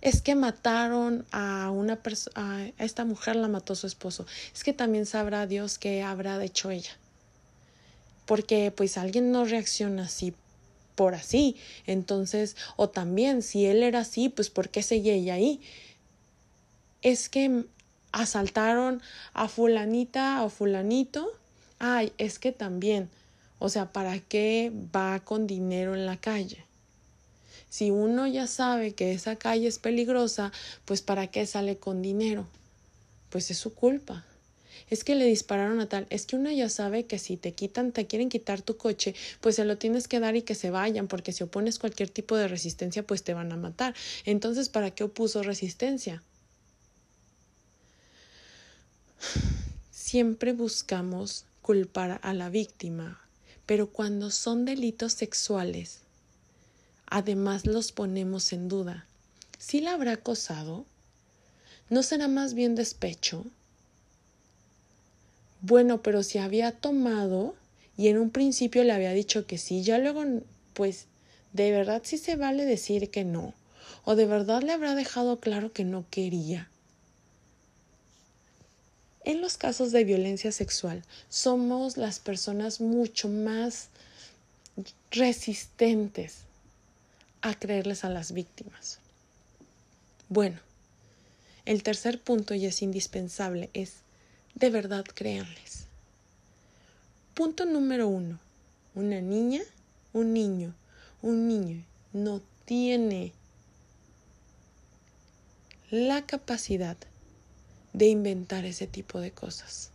Es 0.01 0.23
que 0.23 0.35
mataron 0.35 1.27
a 1.33 1.71
una 1.71 1.97
persona, 1.97 2.73
a 2.79 2.85
esta 2.85 3.05
mujer 3.05 3.37
la 3.37 3.49
mató 3.49 3.75
su 3.75 3.87
esposo. 3.87 4.27
Es 4.55 4.63
que 4.63 4.73
también 4.73 5.07
sabrá 5.07 5.47
Dios 5.47 5.79
qué 5.79 6.03
habrá 6.03 6.43
hecho 6.45 6.71
ella. 6.71 6.97
Porque 8.27 8.73
pues 8.77 8.99
alguien 8.99 9.33
no 9.33 9.45
reacciona 9.45 10.05
así 10.05 10.35
por 10.95 11.15
así. 11.15 11.57
Entonces, 11.87 12.57
o 12.77 12.89
también 12.89 13.43
si 13.43 13.67
él 13.67 13.83
era 13.83 14.01
así, 14.01 14.29
pues 14.29 14.51
¿por 14.51 14.69
qué 14.69 14.83
seguía 14.83 15.15
ella 15.15 15.35
ahí? 15.35 15.61
Es 17.03 17.29
que 17.29 17.65
asaltaron 18.13 19.03
a 19.33 19.49
fulanita 19.49 20.43
o 20.43 20.49
fulanito 20.49 21.33
ay, 21.79 22.13
es 22.19 22.39
que 22.39 22.53
también, 22.53 23.09
o 23.59 23.69
sea, 23.69 23.93
¿para 23.93 24.19
qué 24.21 24.73
va 24.95 25.21
con 25.21 25.47
dinero 25.47 25.95
en 25.95 26.07
la 26.07 26.17
calle? 26.17 26.65
Si 27.69 27.91
uno 27.91 28.27
ya 28.27 28.47
sabe 28.47 28.93
que 28.93 29.13
esa 29.13 29.37
calle 29.37 29.67
es 29.67 29.79
peligrosa, 29.79 30.53
pues 30.85 31.03
¿para 31.03 31.27
qué 31.27 31.47
sale 31.47 31.77
con 31.77 32.01
dinero? 32.01 32.47
Pues 33.31 33.51
es 33.51 33.59
su 33.59 33.75
culpa. 33.75 34.25
Es 34.89 35.03
que 35.05 35.15
le 35.15 35.25
dispararon 35.25 35.81
a 35.81 35.89
tal. 35.89 36.07
Es 36.11 36.27
que 36.27 36.37
uno 36.37 36.51
ya 36.51 36.69
sabe 36.69 37.05
que 37.05 37.19
si 37.19 37.37
te 37.37 37.53
quitan, 37.53 37.93
te 37.93 38.07
quieren 38.07 38.29
quitar 38.29 38.63
tu 38.63 38.77
coche, 38.77 39.15
pues 39.41 39.57
se 39.57 39.65
lo 39.65 39.79
tienes 39.79 40.07
que 40.07 40.21
dar 40.21 40.37
y 40.37 40.43
que 40.43 40.55
se 40.55 40.71
vayan, 40.71 41.09
porque 41.09 41.33
si 41.33 41.43
opones 41.43 41.79
cualquier 41.79 42.09
tipo 42.09 42.37
de 42.37 42.49
resistencia, 42.49 43.03
pues 43.03 43.25
te 43.25 43.35
van 43.35 43.53
a 43.53 43.57
matar. 43.57 43.95
Entonces, 44.25 44.69
¿para 44.69 44.93
qué 44.93 45.05
opuso 45.05 45.43
resistencia? 45.43 46.23
Siempre 49.91 50.53
buscamos 50.53 51.45
culpar 51.67 52.21
a 52.23 52.33
la 52.33 52.49
víctima, 52.49 53.21
pero 53.67 53.89
cuando 53.89 54.31
son 54.31 54.65
delitos 54.65 55.15
sexuales, 55.15 56.03
además 57.07 57.67
los 57.67 57.91
ponemos 57.91 58.53
en 58.53 58.69
duda. 58.69 59.05
¿Sí 59.59 59.81
la 59.81 59.95
habrá 59.95 60.13
acosado? 60.13 60.87
¿No 61.91 62.05
será 62.05 62.29
más 62.29 62.55
bien 62.55 62.77
despecho? 62.77 63.45
Bueno, 65.61 66.03
pero 66.03 66.23
si 66.23 66.39
había 66.39 66.71
tomado 66.71 67.57
y 67.97 68.07
en 68.07 68.19
un 68.19 68.31
principio 68.31 68.85
le 68.85 68.93
había 68.93 69.11
dicho 69.11 69.49
que 69.49 69.59
sí, 69.59 69.83
ya 69.83 69.99
luego, 69.99 70.23
pues, 70.73 71.07
de 71.53 71.73
verdad 71.73 72.03
sí 72.05 72.17
se 72.17 72.37
vale 72.37 72.65
decir 72.65 73.11
que 73.11 73.25
no, 73.25 73.55
o 74.05 74.15
de 74.15 74.27
verdad 74.27 74.63
le 74.63 74.71
habrá 74.71 74.95
dejado 74.95 75.41
claro 75.41 75.73
que 75.73 75.83
no 75.83 76.05
quería. 76.11 76.71
En 79.27 79.41
los 79.41 79.59
casos 79.59 79.91
de 79.91 80.05
violencia 80.05 80.53
sexual 80.53 81.03
somos 81.29 81.97
las 81.97 82.21
personas 82.21 82.81
mucho 82.81 83.29
más 83.29 83.89
resistentes 85.11 86.43
a 87.43 87.59
creerles 87.59 88.05
a 88.05 88.09
las 88.09 88.31
víctimas. 88.31 89.01
Bueno, 90.29 90.61
el 91.65 91.83
tercer 91.83 92.21
punto, 92.21 92.55
y 92.55 92.67
es 92.67 92.83
indispensable, 92.83 93.69
es 93.75 93.95
de 94.55 94.71
verdad 94.71 95.05
créanles. 95.05 95.87
Punto 97.35 97.65
número 97.65 98.07
uno. 98.07 98.39
Una 98.95 99.21
niña, 99.21 99.63
un 100.13 100.33
niño, 100.35 100.73
un 101.21 101.49
niño 101.49 101.85
no 102.13 102.41
tiene 102.65 103.33
la 105.91 106.25
capacidad 106.25 106.97
de 107.97 108.09
inventar 108.09 108.67
ese 108.67 108.87
tipo 108.87 109.21
de 109.21 109.31
cosas. 109.33 109.91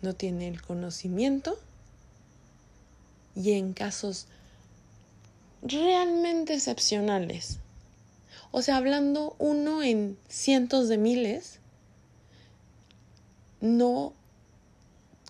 No 0.00 0.14
tiene 0.14 0.46
el 0.46 0.62
conocimiento 0.62 1.58
y 3.34 3.52
en 3.52 3.72
casos 3.72 4.28
realmente 5.60 6.54
excepcionales, 6.54 7.58
o 8.52 8.62
sea, 8.62 8.76
hablando 8.76 9.34
uno 9.40 9.82
en 9.82 10.16
cientos 10.28 10.88
de 10.88 10.98
miles, 10.98 11.58
no 13.60 14.12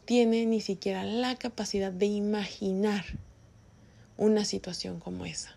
tiene 0.04 0.44
ni 0.44 0.60
siquiera 0.60 1.04
la 1.04 1.36
capacidad 1.36 1.90
de 1.90 2.06
imaginar 2.06 3.06
una 4.18 4.44
situación 4.44 5.00
como 5.00 5.24
esa. 5.24 5.56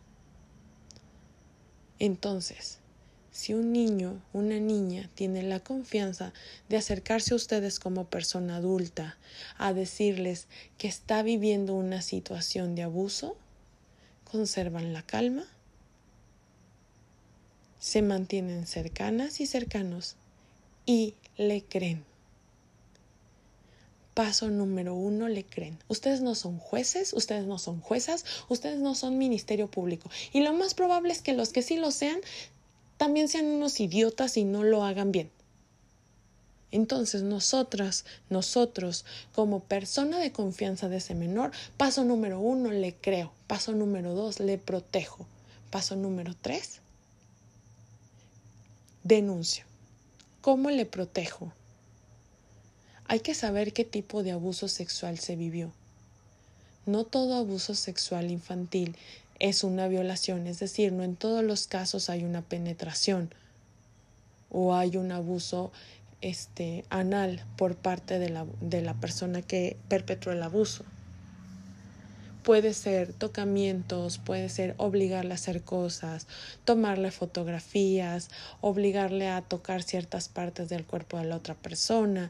Entonces, 2.00 2.80
si 3.36 3.54
un 3.54 3.74
niño, 3.74 4.22
una 4.32 4.62
niña 4.62 5.10
tiene 5.14 5.44
la 5.44 5.60
confianza 5.60 6.32
de 6.70 6.78
acercarse 6.78 7.34
a 7.34 7.36
ustedes 7.36 7.82
como 7.82 8.06
persona 8.06 8.56
adulta 8.56 9.18
a 9.58 9.74
decirles 9.74 10.48
que 10.78 10.88
está 10.88 11.22
viviendo 11.22 11.76
una 11.76 12.02
situación 12.02 12.76
de 12.76 12.84
abuso, 12.84 13.36
conservan 14.24 14.94
la 14.94 15.02
calma, 15.02 15.46
se 17.78 18.02
mantienen 18.02 18.68
cercanas 18.68 19.42
y 19.42 19.48
cercanos 19.48 20.16
y 20.86 21.16
le 21.36 21.62
creen. 21.62 22.06
Paso 24.14 24.50
número 24.50 24.96
uno, 24.96 25.28
le 25.28 25.44
creen. 25.44 25.78
Ustedes 25.90 26.22
no 26.22 26.36
son 26.36 26.58
jueces, 26.58 27.12
ustedes 27.12 27.46
no 27.46 27.60
son 27.60 27.82
juezas, 27.82 28.24
ustedes 28.48 28.80
no 28.80 28.96
son 28.96 29.18
ministerio 29.18 29.70
público. 29.70 30.10
Y 30.32 30.40
lo 30.40 30.54
más 30.54 30.74
probable 30.74 31.12
es 31.12 31.22
que 31.22 31.34
los 31.34 31.50
que 31.50 31.62
sí 31.62 31.76
lo 31.76 31.92
sean 31.92 32.22
también 32.98 33.28
sean 33.28 33.46
unos 33.46 33.80
idiotas 33.80 34.38
y 34.38 34.44
no 34.46 34.64
lo 34.64 34.84
hagan 34.84 35.12
bien. 35.12 35.32
Entonces 36.72 37.24
nosotras, 37.24 38.06
nosotros, 38.30 39.06
como 39.34 39.62
persona 39.62 40.20
de 40.20 40.32
confianza 40.32 40.90
de 40.90 40.98
ese 40.98 41.16
menor, 41.16 41.52
paso 41.78 42.04
número 42.04 42.40
uno, 42.40 42.72
le 42.72 42.94
creo. 42.94 43.32
Paso 43.48 43.72
número 43.72 44.14
dos, 44.14 44.40
le 44.40 44.58
protejo. 44.58 45.26
Paso 45.72 45.96
número 45.96 46.36
tres, 46.42 46.80
denuncio. 49.04 49.66
¿Cómo 50.42 50.70
le 50.70 50.86
protejo? 50.86 51.52
Hay 53.08 53.20
que 53.20 53.36
saber 53.36 53.72
qué 53.72 53.86
tipo 53.86 54.24
de 54.24 54.32
abuso 54.32 54.68
sexual 54.68 55.20
se 55.20 55.36
vivió. 55.36 55.72
No 56.86 57.04
todo 57.04 57.36
abuso 57.36 57.76
sexual 57.76 58.32
infantil 58.32 58.96
es 59.40 59.64
una 59.64 59.88
violación, 59.88 60.48
es 60.48 60.60
decir, 60.60 60.94
no 60.94 61.04
en 61.04 61.16
todos 61.16 61.44
los 61.44 61.68
casos 61.68 62.10
hay 62.10 62.24
una 62.24 62.42
penetración 62.42 63.34
o 64.50 64.76
hay 64.76 64.98
un 64.98 65.12
abuso 65.12 65.72
este, 66.22 66.86
anal 66.90 67.44
por 67.58 67.76
parte 67.76 68.20
de 68.20 68.30
la, 68.30 68.46
de 68.62 68.82
la 68.82 68.94
persona 68.94 69.42
que 69.42 69.78
perpetró 69.90 70.32
el 70.32 70.42
abuso. 70.42 70.86
Puede 72.44 72.74
ser 72.74 73.12
tocamientos, 73.12 74.20
puede 74.20 74.50
ser 74.50 74.76
obligarle 74.78 75.32
a 75.32 75.36
hacer 75.36 75.64
cosas, 75.64 76.28
tomarle 76.64 77.12
fotografías, 77.12 78.30
obligarle 78.62 79.30
a 79.30 79.42
tocar 79.42 79.82
ciertas 79.82 80.30
partes 80.30 80.70
del 80.70 80.86
cuerpo 80.86 81.18
de 81.18 81.26
la 81.26 81.38
otra 81.38 81.56
persona. 81.56 82.30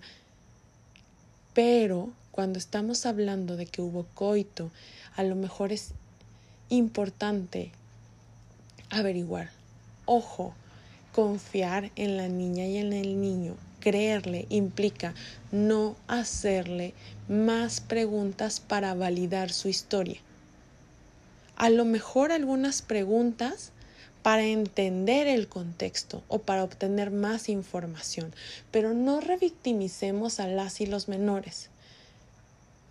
Pero 1.53 2.11
cuando 2.31 2.59
estamos 2.59 3.05
hablando 3.05 3.57
de 3.57 3.65
que 3.65 3.81
hubo 3.81 4.05
coito, 4.13 4.71
a 5.15 5.23
lo 5.23 5.35
mejor 5.35 5.73
es 5.73 5.93
importante 6.69 7.71
averiguar. 8.89 9.49
Ojo, 10.05 10.53
confiar 11.13 11.91
en 11.95 12.17
la 12.17 12.27
niña 12.27 12.65
y 12.65 12.77
en 12.77 12.93
el 12.93 13.21
niño, 13.21 13.55
creerle 13.79 14.45
implica 14.49 15.13
no 15.51 15.95
hacerle 16.07 16.93
más 17.27 17.81
preguntas 17.81 18.59
para 18.59 18.93
validar 18.93 19.51
su 19.51 19.69
historia. 19.69 20.19
A 21.55 21.69
lo 21.69 21.85
mejor 21.85 22.31
algunas 22.31 22.81
preguntas 22.81 23.71
para 24.23 24.43
entender 24.43 25.27
el 25.27 25.47
contexto 25.47 26.23
o 26.27 26.39
para 26.39 26.63
obtener 26.63 27.11
más 27.11 27.47
información, 27.47 28.33
pero 28.71 28.93
no 28.93 29.21
revictimicemos 29.21 30.39
a 30.39 30.47
las 30.47 30.81
y 30.81 30.87
los 30.87 31.07
menores. 31.07 31.69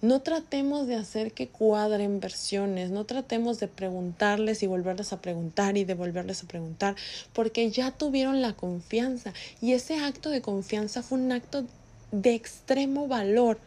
No 0.05 0.21
tratemos 0.21 0.87
de 0.87 0.97
hacer 0.97 1.33
que 1.33 1.49
cuadren 1.49 2.21
versiones, 2.21 2.91
no 2.91 3.07
tratemos 3.07 3.59
de 3.59 3.69
preguntarles 3.69 4.63
y 4.63 4.67
volverles 4.67 5.15
a 5.15 5.23
preguntar 5.23 5.79
y 5.79 5.85
devolverles 5.87 6.43
a 6.43 6.47
preguntar, 6.47 6.95
porque 7.33 7.71
ya 7.71 7.91
tuvieron 7.91 8.43
la 8.43 8.53
confianza 8.53 9.33
y 9.63 9.73
ese 9.73 9.97
acto 9.97 10.29
de 10.29 10.43
confianza 10.43 11.03
fue 11.03 11.17
un 11.17 11.33
acto 11.33 11.65
de 12.13 12.35
extremo 12.35 13.09
valor. 13.09 13.59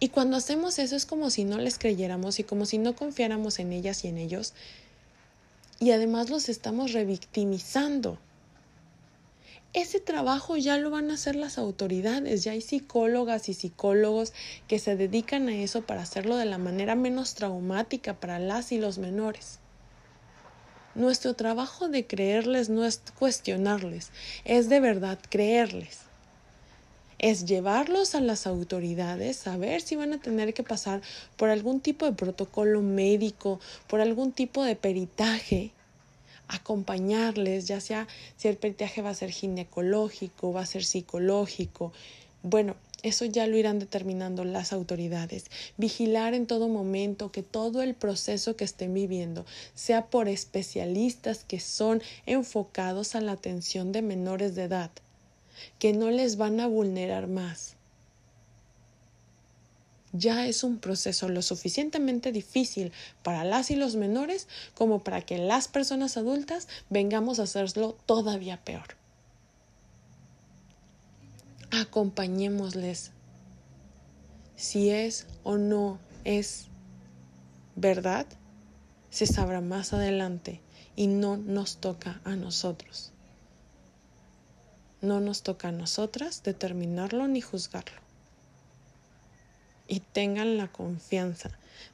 Y 0.00 0.08
cuando 0.08 0.38
hacemos 0.38 0.78
eso 0.78 0.96
es 0.96 1.04
como 1.04 1.28
si 1.28 1.44
no 1.44 1.58
les 1.58 1.78
creyéramos 1.78 2.38
y 2.38 2.44
como 2.44 2.64
si 2.64 2.78
no 2.78 2.96
confiáramos 2.96 3.58
en 3.58 3.74
ellas 3.74 4.02
y 4.02 4.08
en 4.08 4.16
ellos. 4.16 4.54
Y 5.78 5.90
además 5.90 6.30
los 6.30 6.48
estamos 6.48 6.94
revictimizando. 6.94 8.18
Ese 9.76 10.00
trabajo 10.00 10.56
ya 10.56 10.78
lo 10.78 10.88
van 10.88 11.10
a 11.10 11.14
hacer 11.14 11.36
las 11.36 11.58
autoridades, 11.58 12.42
ya 12.42 12.52
hay 12.52 12.62
psicólogas 12.62 13.50
y 13.50 13.52
psicólogos 13.52 14.32
que 14.68 14.78
se 14.78 14.96
dedican 14.96 15.50
a 15.50 15.54
eso 15.54 15.82
para 15.82 16.00
hacerlo 16.00 16.38
de 16.38 16.46
la 16.46 16.56
manera 16.56 16.94
menos 16.94 17.34
traumática 17.34 18.14
para 18.14 18.38
las 18.38 18.72
y 18.72 18.78
los 18.78 18.96
menores. 18.96 19.58
Nuestro 20.94 21.34
trabajo 21.34 21.90
de 21.90 22.06
creerles 22.06 22.70
no 22.70 22.86
es 22.86 23.02
cuestionarles, 23.18 24.12
es 24.46 24.70
de 24.70 24.80
verdad 24.80 25.18
creerles. 25.28 25.98
Es 27.18 27.44
llevarlos 27.44 28.14
a 28.14 28.22
las 28.22 28.46
autoridades, 28.46 29.36
saber 29.36 29.82
si 29.82 29.94
van 29.94 30.14
a 30.14 30.22
tener 30.22 30.54
que 30.54 30.62
pasar 30.62 31.02
por 31.36 31.50
algún 31.50 31.80
tipo 31.80 32.06
de 32.06 32.12
protocolo 32.12 32.80
médico, 32.80 33.60
por 33.88 34.00
algún 34.00 34.32
tipo 34.32 34.64
de 34.64 34.74
peritaje 34.74 35.74
acompañarles, 36.48 37.66
ya 37.66 37.80
sea 37.80 38.06
si 38.36 38.48
el 38.48 38.56
peritaje 38.56 39.02
va 39.02 39.10
a 39.10 39.14
ser 39.14 39.30
ginecológico, 39.30 40.52
va 40.52 40.62
a 40.62 40.66
ser 40.66 40.84
psicológico. 40.84 41.92
Bueno, 42.42 42.76
eso 43.02 43.24
ya 43.24 43.46
lo 43.46 43.56
irán 43.56 43.78
determinando 43.78 44.44
las 44.44 44.72
autoridades. 44.72 45.46
Vigilar 45.76 46.34
en 46.34 46.46
todo 46.46 46.68
momento 46.68 47.30
que 47.30 47.42
todo 47.42 47.82
el 47.82 47.94
proceso 47.94 48.56
que 48.56 48.64
estén 48.64 48.94
viviendo 48.94 49.44
sea 49.74 50.06
por 50.06 50.28
especialistas 50.28 51.44
que 51.44 51.60
son 51.60 52.02
enfocados 52.24 53.14
a 53.14 53.20
la 53.20 53.32
atención 53.32 53.92
de 53.92 54.02
menores 54.02 54.54
de 54.54 54.64
edad, 54.64 54.90
que 55.78 55.92
no 55.92 56.10
les 56.10 56.36
van 56.36 56.60
a 56.60 56.66
vulnerar 56.66 57.28
más 57.28 57.75
ya 60.12 60.46
es 60.46 60.64
un 60.64 60.78
proceso 60.78 61.28
lo 61.28 61.42
suficientemente 61.42 62.32
difícil 62.32 62.92
para 63.22 63.44
las 63.44 63.70
y 63.70 63.76
los 63.76 63.96
menores 63.96 64.48
como 64.74 65.02
para 65.02 65.22
que 65.22 65.38
las 65.38 65.68
personas 65.68 66.16
adultas 66.16 66.68
vengamos 66.90 67.38
a 67.38 67.44
hacerlo 67.44 67.96
todavía 68.06 68.62
peor. 68.64 68.96
Acompañémosles 71.70 73.10
si 74.54 74.90
es 74.90 75.26
o 75.42 75.58
no 75.58 75.98
es 76.24 76.66
verdad, 77.74 78.26
se 79.10 79.26
sabrá 79.26 79.60
más 79.60 79.92
adelante 79.92 80.62
y 80.94 81.08
no 81.08 81.36
nos 81.36 81.76
toca 81.76 82.20
a 82.24 82.36
nosotros. 82.36 83.12
No 85.02 85.20
nos 85.20 85.42
toca 85.42 85.68
a 85.68 85.72
nosotras 85.72 86.42
determinarlo 86.42 87.28
ni 87.28 87.42
juzgarlo 87.42 88.05
y 89.88 90.00
tengan 90.00 90.56
la 90.56 90.68
confianza 90.68 91.50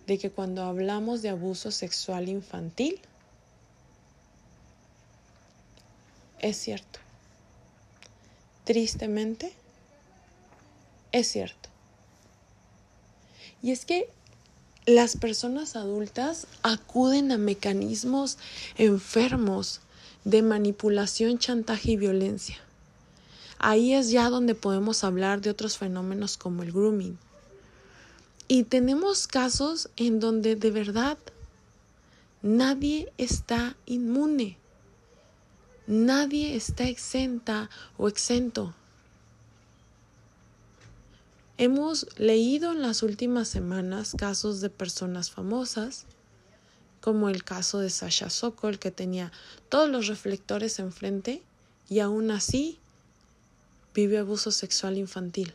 de 0.06 0.18
que 0.18 0.30
cuando 0.30 0.62
hablamos 0.62 1.22
de 1.22 1.28
abuso 1.28 1.70
sexual 1.70 2.28
infantil, 2.28 3.00
es 6.38 6.56
cierto. 6.56 6.98
Tristemente, 8.64 9.52
es 11.12 11.28
cierto. 11.28 11.68
Y 13.62 13.70
es 13.70 13.84
que 13.84 14.08
las 14.86 15.16
personas 15.16 15.76
adultas 15.76 16.46
acuden 16.62 17.30
a 17.30 17.38
mecanismos 17.38 18.38
enfermos 18.76 19.80
de 20.24 20.42
manipulación, 20.42 21.38
chantaje 21.38 21.92
y 21.92 21.96
violencia. 21.96 22.56
Ahí 23.58 23.94
es 23.94 24.10
ya 24.10 24.28
donde 24.28 24.56
podemos 24.56 25.04
hablar 25.04 25.40
de 25.40 25.50
otros 25.50 25.78
fenómenos 25.78 26.36
como 26.36 26.64
el 26.64 26.72
grooming 26.72 27.16
y 28.48 28.64
tenemos 28.64 29.26
casos 29.26 29.88
en 29.96 30.20
donde 30.20 30.56
de 30.56 30.70
verdad 30.70 31.18
nadie 32.42 33.12
está 33.18 33.76
inmune. 33.86 34.58
Nadie 35.86 36.54
está 36.54 36.88
exenta 36.88 37.70
o 37.96 38.08
exento. 38.08 38.74
Hemos 41.58 42.06
leído 42.18 42.72
en 42.72 42.82
las 42.82 43.02
últimas 43.02 43.48
semanas 43.48 44.14
casos 44.16 44.60
de 44.60 44.70
personas 44.70 45.30
famosas, 45.30 46.06
como 47.00 47.28
el 47.28 47.44
caso 47.44 47.78
de 47.78 47.90
Sasha 47.90 48.30
Sokol, 48.30 48.78
que 48.78 48.90
tenía 48.90 49.32
todos 49.68 49.88
los 49.88 50.06
reflectores 50.06 50.78
enfrente 50.78 51.42
y 51.88 52.00
aún 52.00 52.30
así 52.30 52.78
vive 53.94 54.18
abuso 54.18 54.50
sexual 54.50 54.96
infantil. 54.98 55.54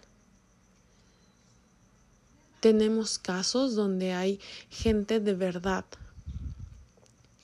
Tenemos 2.60 3.20
casos 3.20 3.76
donde 3.76 4.14
hay 4.14 4.40
gente 4.70 5.20
de 5.20 5.34
verdad 5.34 5.86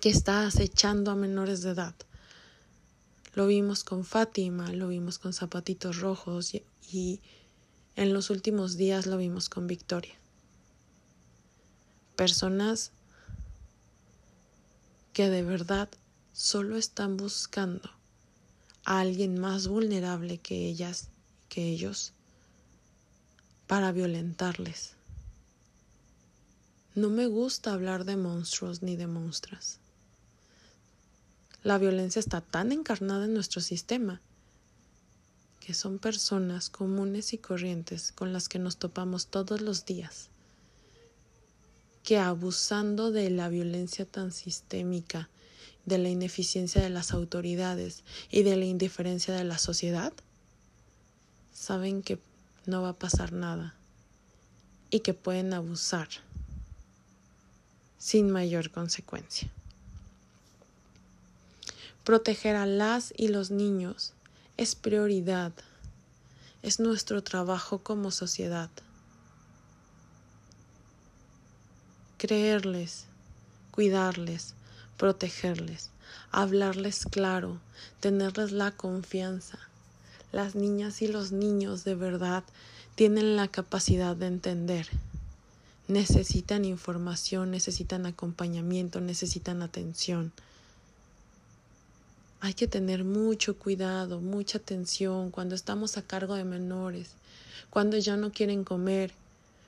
que 0.04 0.10
está 0.10 0.46
acechando 0.46 1.12
a 1.12 1.16
menores 1.16 1.62
de 1.62 1.72
edad. 1.72 1.96
Lo 3.36 3.48
vimos 3.48 3.84
con 3.84 4.06
Fátima, 4.06 4.72
lo 4.74 4.90
vimos 4.90 5.18
con 5.18 5.34
Zapatitos 5.34 6.00
Rojos 6.00 6.54
y, 6.54 7.22
en 7.96 8.14
los 8.14 8.30
últimos 8.30 8.76
días 8.76 9.06
lo 9.06 9.18
vimos 9.18 9.50
con 9.50 9.66
Victoria. 9.66 10.14
Personas 12.16 12.92
que 15.14 15.30
de 15.30 15.44
verdad 15.44 15.90
solo 16.32 16.76
están 16.76 17.18
buscando 17.18 17.90
a 18.84 19.00
alguien 19.00 19.40
más 19.40 19.68
vulnerable 19.68 20.40
que 20.40 20.68
ellas, 20.68 21.10
que 21.50 21.70
ellos, 21.70 22.14
para 23.68 23.92
violentarles. 23.92 24.96
No 26.96 27.10
me 27.10 27.26
gusta 27.26 27.74
hablar 27.74 28.06
de 28.06 28.18
monstruos 28.18 28.84
ni 28.84 28.96
de 28.96 29.08
monstras. 29.08 29.80
La 31.64 31.80
violencia 31.80 32.20
está 32.20 32.40
tan 32.42 32.72
encarnada 32.72 33.26
en 33.26 33.34
nuestro 33.34 33.62
sistema 33.62 34.22
que 35.60 35.74
son 35.74 35.98
personas 35.98 36.70
comunes 36.70 37.34
y 37.34 37.40
corrientes 37.40 38.12
con 38.12 38.32
las 38.32 38.48
que 38.48 38.60
nos 38.60 38.78
topamos 38.78 39.26
todos 39.26 39.62
los 39.62 39.86
días, 39.86 40.30
que 42.04 42.20
abusando 42.20 43.12
de 43.12 43.32
la 43.32 43.50
violencia 43.50 44.06
tan 44.06 44.32
sistémica, 44.32 45.30
de 45.86 45.98
la 45.98 46.10
ineficiencia 46.10 46.80
de 46.84 46.92
las 46.92 47.12
autoridades 47.12 48.04
y 48.30 48.44
de 48.44 48.56
la 48.56 48.66
indiferencia 48.66 49.34
de 49.34 49.46
la 49.46 49.58
sociedad, 49.58 50.14
saben 51.52 52.04
que 52.04 52.20
no 52.68 52.84
va 52.84 52.90
a 52.90 53.00
pasar 53.00 53.34
nada 53.34 53.74
y 54.92 55.00
que 55.00 55.16
pueden 55.16 55.54
abusar 55.54 56.10
sin 58.04 58.30
mayor 58.30 58.70
consecuencia. 58.70 59.50
Proteger 62.04 62.58
a 62.58 62.66
las 62.66 63.14
y 63.16 63.30
los 63.30 63.50
niños 63.50 64.12
es 64.58 64.76
prioridad, 64.76 65.54
es 66.64 66.82
nuestro 66.82 67.24
trabajo 67.24 67.80
como 67.80 68.12
sociedad. 68.12 68.70
Creerles, 72.18 73.06
cuidarles, 73.72 74.54
protegerles, 74.98 75.90
hablarles 76.30 77.06
claro, 77.06 77.62
tenerles 78.02 78.52
la 78.52 78.72
confianza. 78.72 79.60
Las 80.34 80.56
niñas 80.56 81.02
y 81.02 81.08
los 81.08 81.32
niños 81.32 81.86
de 81.86 81.96
verdad 81.96 82.44
tienen 82.96 83.38
la 83.38 83.48
capacidad 83.48 84.14
de 84.18 84.28
entender. 84.28 84.90
Necesitan 85.94 86.66
información, 86.66 87.52
necesitan 87.52 88.08
acompañamiento, 88.08 89.00
necesitan 89.00 89.62
atención. 89.62 90.32
Hay 92.40 92.56
que 92.56 92.68
tener 92.68 93.04
mucho 93.04 93.60
cuidado, 93.60 94.20
mucha 94.20 94.58
atención 94.58 95.30
cuando 95.30 95.54
estamos 95.54 95.96
a 95.96 96.02
cargo 96.02 96.34
de 96.34 96.46
menores, 96.46 97.12
cuando 97.70 97.96
ya 98.00 98.18
no 98.18 98.32
quieren 98.32 98.64
comer, 98.64 99.12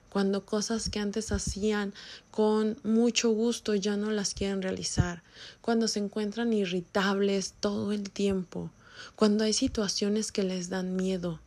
cuando 0.09 0.43
cosas 0.47 0.89
que 0.89 0.97
antes 0.97 1.31
hacían 1.31 1.93
con 2.31 2.75
mucho 2.83 3.29
gusto 3.29 3.75
ya 3.75 3.95
no 3.95 4.09
las 4.09 4.33
quieren 4.33 4.63
realizar, 4.63 5.21
cuando 5.61 5.87
se 5.87 5.99
encuentran 5.99 6.53
irritables 6.53 7.53
todo 7.59 7.91
el 7.91 8.09
tiempo, 8.09 8.71
cuando 9.15 9.43
hay 9.43 9.53
situaciones 9.53 10.31
que 10.31 10.41
les 10.41 10.69
dan 10.69 10.95
miedo 10.95 11.39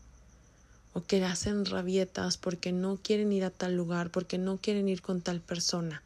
o 0.99 1.05
que 1.07 1.25
hacen 1.25 1.65
rabietas 1.65 2.39
porque 2.39 2.73
no 2.73 2.97
quieren 2.97 3.33
ir 3.33 3.45
a 3.45 3.51
tal 3.51 3.77
lugar, 3.77 4.11
porque 4.11 4.37
no 4.37 4.57
quieren 4.57 4.89
ir 4.89 5.01
con 5.01 5.21
tal 5.21 5.41
persona. 5.41 6.03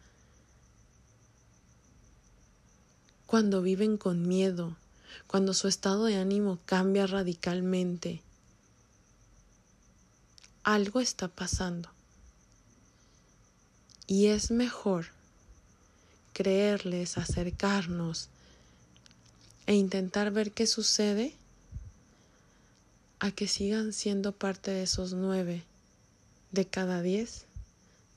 Cuando 3.24 3.62
viven 3.62 3.96
con 3.96 4.28
miedo, 4.28 4.76
cuando 5.26 5.54
su 5.54 5.66
estado 5.66 6.04
de 6.04 6.16
ánimo 6.16 6.58
cambia 6.66 7.06
radicalmente. 7.06 8.20
Algo 10.62 11.00
está 11.00 11.28
pasando. 11.28 11.88
Y 14.06 14.26
es 14.26 14.50
mejor 14.50 15.06
creerles, 16.34 17.16
acercarnos 17.16 18.28
e 19.64 19.74
intentar 19.74 20.32
ver 20.32 20.52
qué 20.52 20.66
sucede 20.66 21.34
a 23.22 23.30
que 23.30 23.46
sigan 23.46 23.92
siendo 23.92 24.32
parte 24.32 24.72
de 24.72 24.82
esos 24.82 25.12
nueve 25.12 25.62
de 26.50 26.66
cada 26.66 27.02
diez 27.02 27.44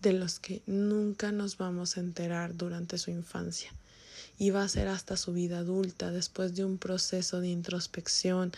de 0.01 0.13
los 0.13 0.39
que 0.39 0.63
nunca 0.65 1.31
nos 1.31 1.57
vamos 1.57 1.95
a 1.95 1.99
enterar 1.99 2.57
durante 2.57 2.97
su 2.97 3.11
infancia 3.11 3.71
y 4.39 4.49
va 4.49 4.63
a 4.63 4.67
ser 4.67 4.87
hasta 4.87 5.15
su 5.15 5.31
vida 5.31 5.59
adulta 5.59 6.09
después 6.09 6.55
de 6.55 6.65
un 6.65 6.79
proceso 6.79 7.39
de 7.39 7.49
introspección, 7.49 8.51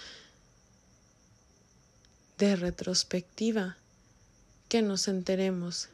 de 2.38 2.56
retrospectiva, 2.56 3.76
que 4.70 4.82
nos 4.82 5.10
enteremos 5.10 5.90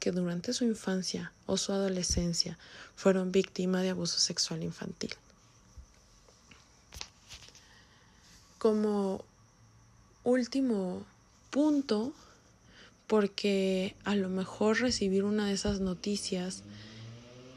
que 0.00 0.12
durante 0.12 0.52
su 0.52 0.64
infancia 0.64 1.32
o 1.46 1.56
su 1.56 1.72
adolescencia 1.72 2.58
fueron 2.94 3.32
víctimas 3.32 3.80
de 3.80 3.90
abuso 3.90 4.18
sexual 4.18 4.62
infantil. 4.64 5.14
Como 8.58 9.24
último 10.24 11.04
punto, 11.50 12.12
porque 13.06 13.94
a 14.04 14.16
lo 14.16 14.28
mejor 14.28 14.80
recibir 14.80 15.24
una 15.24 15.46
de 15.46 15.52
esas 15.52 15.80
noticias 15.80 16.62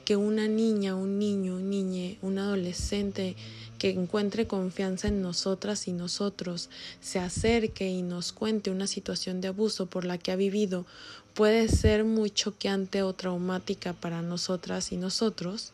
que 0.06 0.16
una 0.16 0.48
niña, 0.48 0.96
un 0.96 1.20
niño, 1.20 1.56
un 1.56 2.18
un 2.22 2.40
adolescente 2.40 3.36
que 3.78 3.90
encuentre 3.90 4.48
confianza 4.48 5.10
en 5.10 5.22
nosotras 5.22 5.88
y 5.88 5.92
nosotros, 5.92 6.70
se 7.02 7.20
acerque 7.20 7.90
y 7.90 8.02
nos 8.02 8.32
cuente 8.32 8.72
una 8.72 8.88
situación 8.88 9.42
de 9.42 9.50
abuso 9.50 9.88
por 9.88 10.06
la 10.06 10.18
que 10.18 10.32
ha 10.32 10.36
vivido, 10.36 10.86
puede 11.34 11.68
ser 11.68 12.04
muy 12.04 12.30
choqueante 12.30 13.04
o 13.04 13.14
traumática 13.14 13.94
para 13.94 14.22
nosotras 14.22 14.92
y 14.92 14.98
nosotros, 14.98 15.74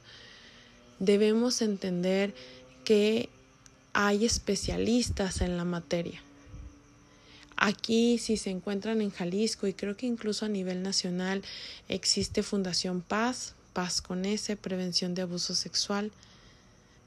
debemos 1.00 1.62
entender 1.62 2.34
que 2.84 3.30
hay 3.94 4.26
especialistas 4.26 5.42
en 5.42 5.58
la 5.58 5.64
materia. 5.64 6.22
Aquí, 7.56 8.18
si 8.18 8.38
se 8.38 8.50
encuentran 8.50 9.02
en 9.02 9.12
Jalisco 9.12 9.68
y 9.68 9.74
creo 9.74 9.96
que 9.96 10.06
incluso 10.06 10.46
a 10.46 10.50
nivel 10.50 10.82
nacional, 10.84 11.42
existe 11.88 12.44
Fundación 12.44 13.02
Paz, 13.02 13.56
Paz 13.74 14.02
con 14.02 14.26
ese, 14.26 14.56
Prevención 14.56 15.14
de 15.16 15.24
Abuso 15.24 15.56
Sexual, 15.56 16.12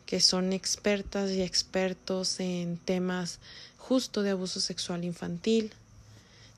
que 0.06 0.20
son 0.20 0.52
expertas 0.52 1.30
y 1.30 1.42
expertos 1.42 2.38
en 2.40 2.78
temas 2.78 3.40
justo 3.76 4.22
de 4.22 4.30
abuso 4.30 4.60
sexual 4.60 5.04
infantil. 5.04 5.72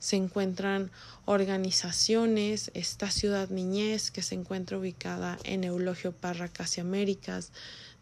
Se 0.01 0.17
encuentran 0.17 0.91
organizaciones, 1.25 2.71
esta 2.75 3.11
ciudad 3.11 3.49
niñez 3.49 4.11
que 4.11 4.23
se 4.23 4.35
encuentra 4.35 4.79
ubicada 4.79 5.39
en 5.45 5.65
Eulogio 5.65 6.13
Parra, 6.13 6.49
Casi 6.49 6.81
Américas, 6.81 7.51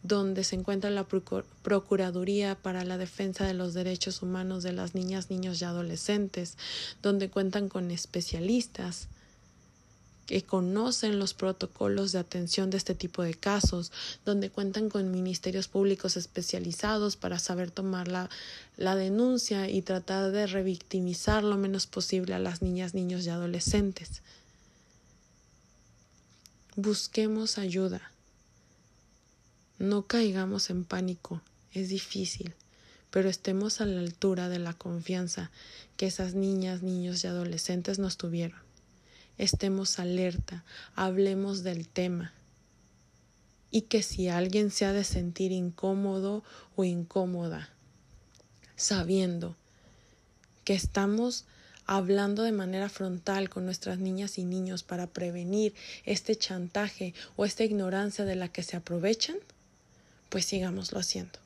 donde 0.03 0.43
se 0.43 0.55
encuentra 0.55 0.89
la 0.89 1.05
Procuraduría 1.05 2.55
para 2.55 2.83
la 2.85 2.97
Defensa 2.97 3.45
de 3.45 3.53
los 3.53 3.73
Derechos 3.73 4.21
Humanos 4.21 4.63
de 4.63 4.73
las 4.73 4.95
Niñas, 4.95 5.29
Niños 5.29 5.61
y 5.61 5.65
Adolescentes, 5.65 6.57
donde 7.01 7.29
cuentan 7.29 7.69
con 7.69 7.91
especialistas 7.91 9.07
que 10.27 10.43
conocen 10.43 11.19
los 11.19 11.33
protocolos 11.33 12.11
de 12.11 12.19
atención 12.19 12.69
de 12.69 12.77
este 12.77 12.93
tipo 12.93 13.23
de 13.23 13.33
casos, 13.33 13.93
donde 14.25 14.49
cuentan 14.49 14.89
con 14.89 15.09
ministerios 15.09 15.69
públicos 15.69 16.17
especializados 16.17 17.15
para 17.15 17.39
saber 17.39 17.71
tomar 17.71 18.09
la, 18.09 18.29
la 18.75 18.95
denuncia 18.95 19.69
y 19.69 19.81
tratar 19.81 20.31
de 20.31 20.45
revictimizar 20.45 21.43
lo 21.43 21.55
menos 21.55 21.87
posible 21.87 22.33
a 22.33 22.39
las 22.39 22.61
niñas, 22.61 22.93
niños 22.93 23.25
y 23.25 23.29
adolescentes. 23.29 24.21
Busquemos 26.75 27.57
ayuda. 27.57 28.11
No 29.79 30.07
caigamos 30.07 30.69
en 30.69 30.83
pánico. 30.85 31.41
Es 31.71 31.89
difícil 31.89 32.53
pero 33.09 33.29
estemos 33.29 33.79
a 33.79 33.85
la 33.85 34.01
altura 34.01 34.49
de 34.49 34.59
la 34.59 34.73
confianza 34.73 35.49
que 35.95 36.07
esas 36.07 36.35
niñas, 36.35 36.83
niños 36.83 37.23
y 37.23 37.27
adolescentes 37.27 37.99
nos 37.99 38.17
tuvieron 38.17 38.67
estemos 39.37 39.99
alerta, 39.99 40.63
hablemos 40.95 41.63
del 41.63 41.87
tema 41.87 42.33
y 43.69 43.81
que 43.81 44.01
si 44.01 44.29
alguien 44.29 44.71
se 44.71 44.85
ha 44.85 44.93
de 44.93 45.03
sentir 45.03 45.51
incómodo 45.51 46.43
o 46.75 46.83
incómoda, 46.83 47.69
sabiendo 48.75 49.55
que 50.63 50.73
estamos 50.73 51.45
hablando 51.85 52.43
de 52.43 52.51
manera 52.51 52.89
frontal 52.89 53.49
con 53.49 53.65
nuestras 53.65 53.99
niñas 53.99 54.37
y 54.37 54.43
niños 54.43 54.83
para 54.83 55.07
prevenir 55.07 55.73
este 56.05 56.35
chantaje 56.35 57.13
o 57.35 57.45
esta 57.45 57.63
ignorancia 57.63 58.25
de 58.25 58.35
la 58.35 58.49
que 58.49 58.63
se 58.63 58.75
aprovechan, 58.75 59.37
pues 60.29 60.45
sigámoslo 60.45 60.99
haciendo. 60.99 61.39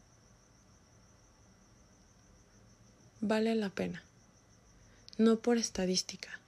Vale 3.20 3.54
la 3.56 3.70
pena, 3.70 4.04
no 5.17 5.39
por 5.39 5.58
estadística, 5.58 6.39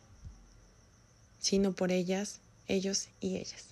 sino 1.40 1.74
por 1.74 1.92
ellas, 1.92 2.40
ellos 2.68 3.10
y 3.22 3.38
ellas. 3.38 3.66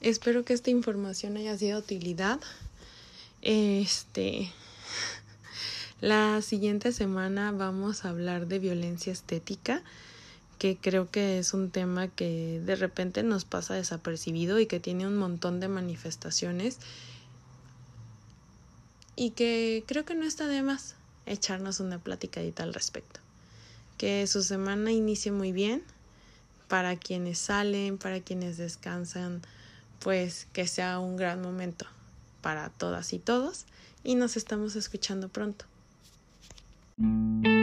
Espero 0.00 0.44
que 0.44 0.54
esta 0.54 0.70
información 0.70 1.36
haya 1.36 1.58
sido 1.58 1.78
de 1.78 1.84
utilidad. 1.84 2.40
Este 3.42 4.52
la 6.00 6.42
siguiente 6.42 6.92
semana 6.92 7.50
vamos 7.50 8.04
a 8.04 8.10
hablar 8.10 8.46
de 8.46 8.60
violencia 8.60 9.12
estética, 9.12 9.82
que 10.58 10.76
creo 10.76 11.10
que 11.10 11.38
es 11.38 11.54
un 11.54 11.70
tema 11.70 12.08
que 12.08 12.60
de 12.64 12.76
repente 12.76 13.22
nos 13.22 13.44
pasa 13.44 13.74
desapercibido 13.74 14.60
y 14.60 14.66
que 14.66 14.78
tiene 14.78 15.06
un 15.06 15.16
montón 15.16 15.58
de 15.58 15.68
manifestaciones 15.68 16.78
y 19.16 19.30
que 19.30 19.82
creo 19.86 20.04
que 20.04 20.14
no 20.14 20.24
está 20.24 20.46
de 20.46 20.62
más 20.62 20.94
echarnos 21.26 21.80
una 21.80 21.98
platicadita 21.98 22.62
al 22.62 22.74
respecto. 22.74 23.18
Que 23.96 24.26
su 24.28 24.44
semana 24.44 24.92
inicie 24.92 25.32
muy 25.32 25.50
bien 25.50 25.82
para 26.68 26.96
quienes 26.96 27.38
salen, 27.38 27.98
para 27.98 28.20
quienes 28.20 28.56
descansan 28.56 29.42
pues 29.98 30.46
que 30.52 30.68
sea 30.68 31.00
un 31.00 31.16
gran 31.16 31.42
momento 31.42 31.86
para 32.40 32.70
todas 32.70 33.12
y 33.12 33.18
todos 33.18 33.64
y 34.04 34.14
nos 34.14 34.36
estamos 34.36 34.76
escuchando 34.76 35.28
pronto. 35.28 35.64
Thank 37.00 37.46
you. 37.46 37.57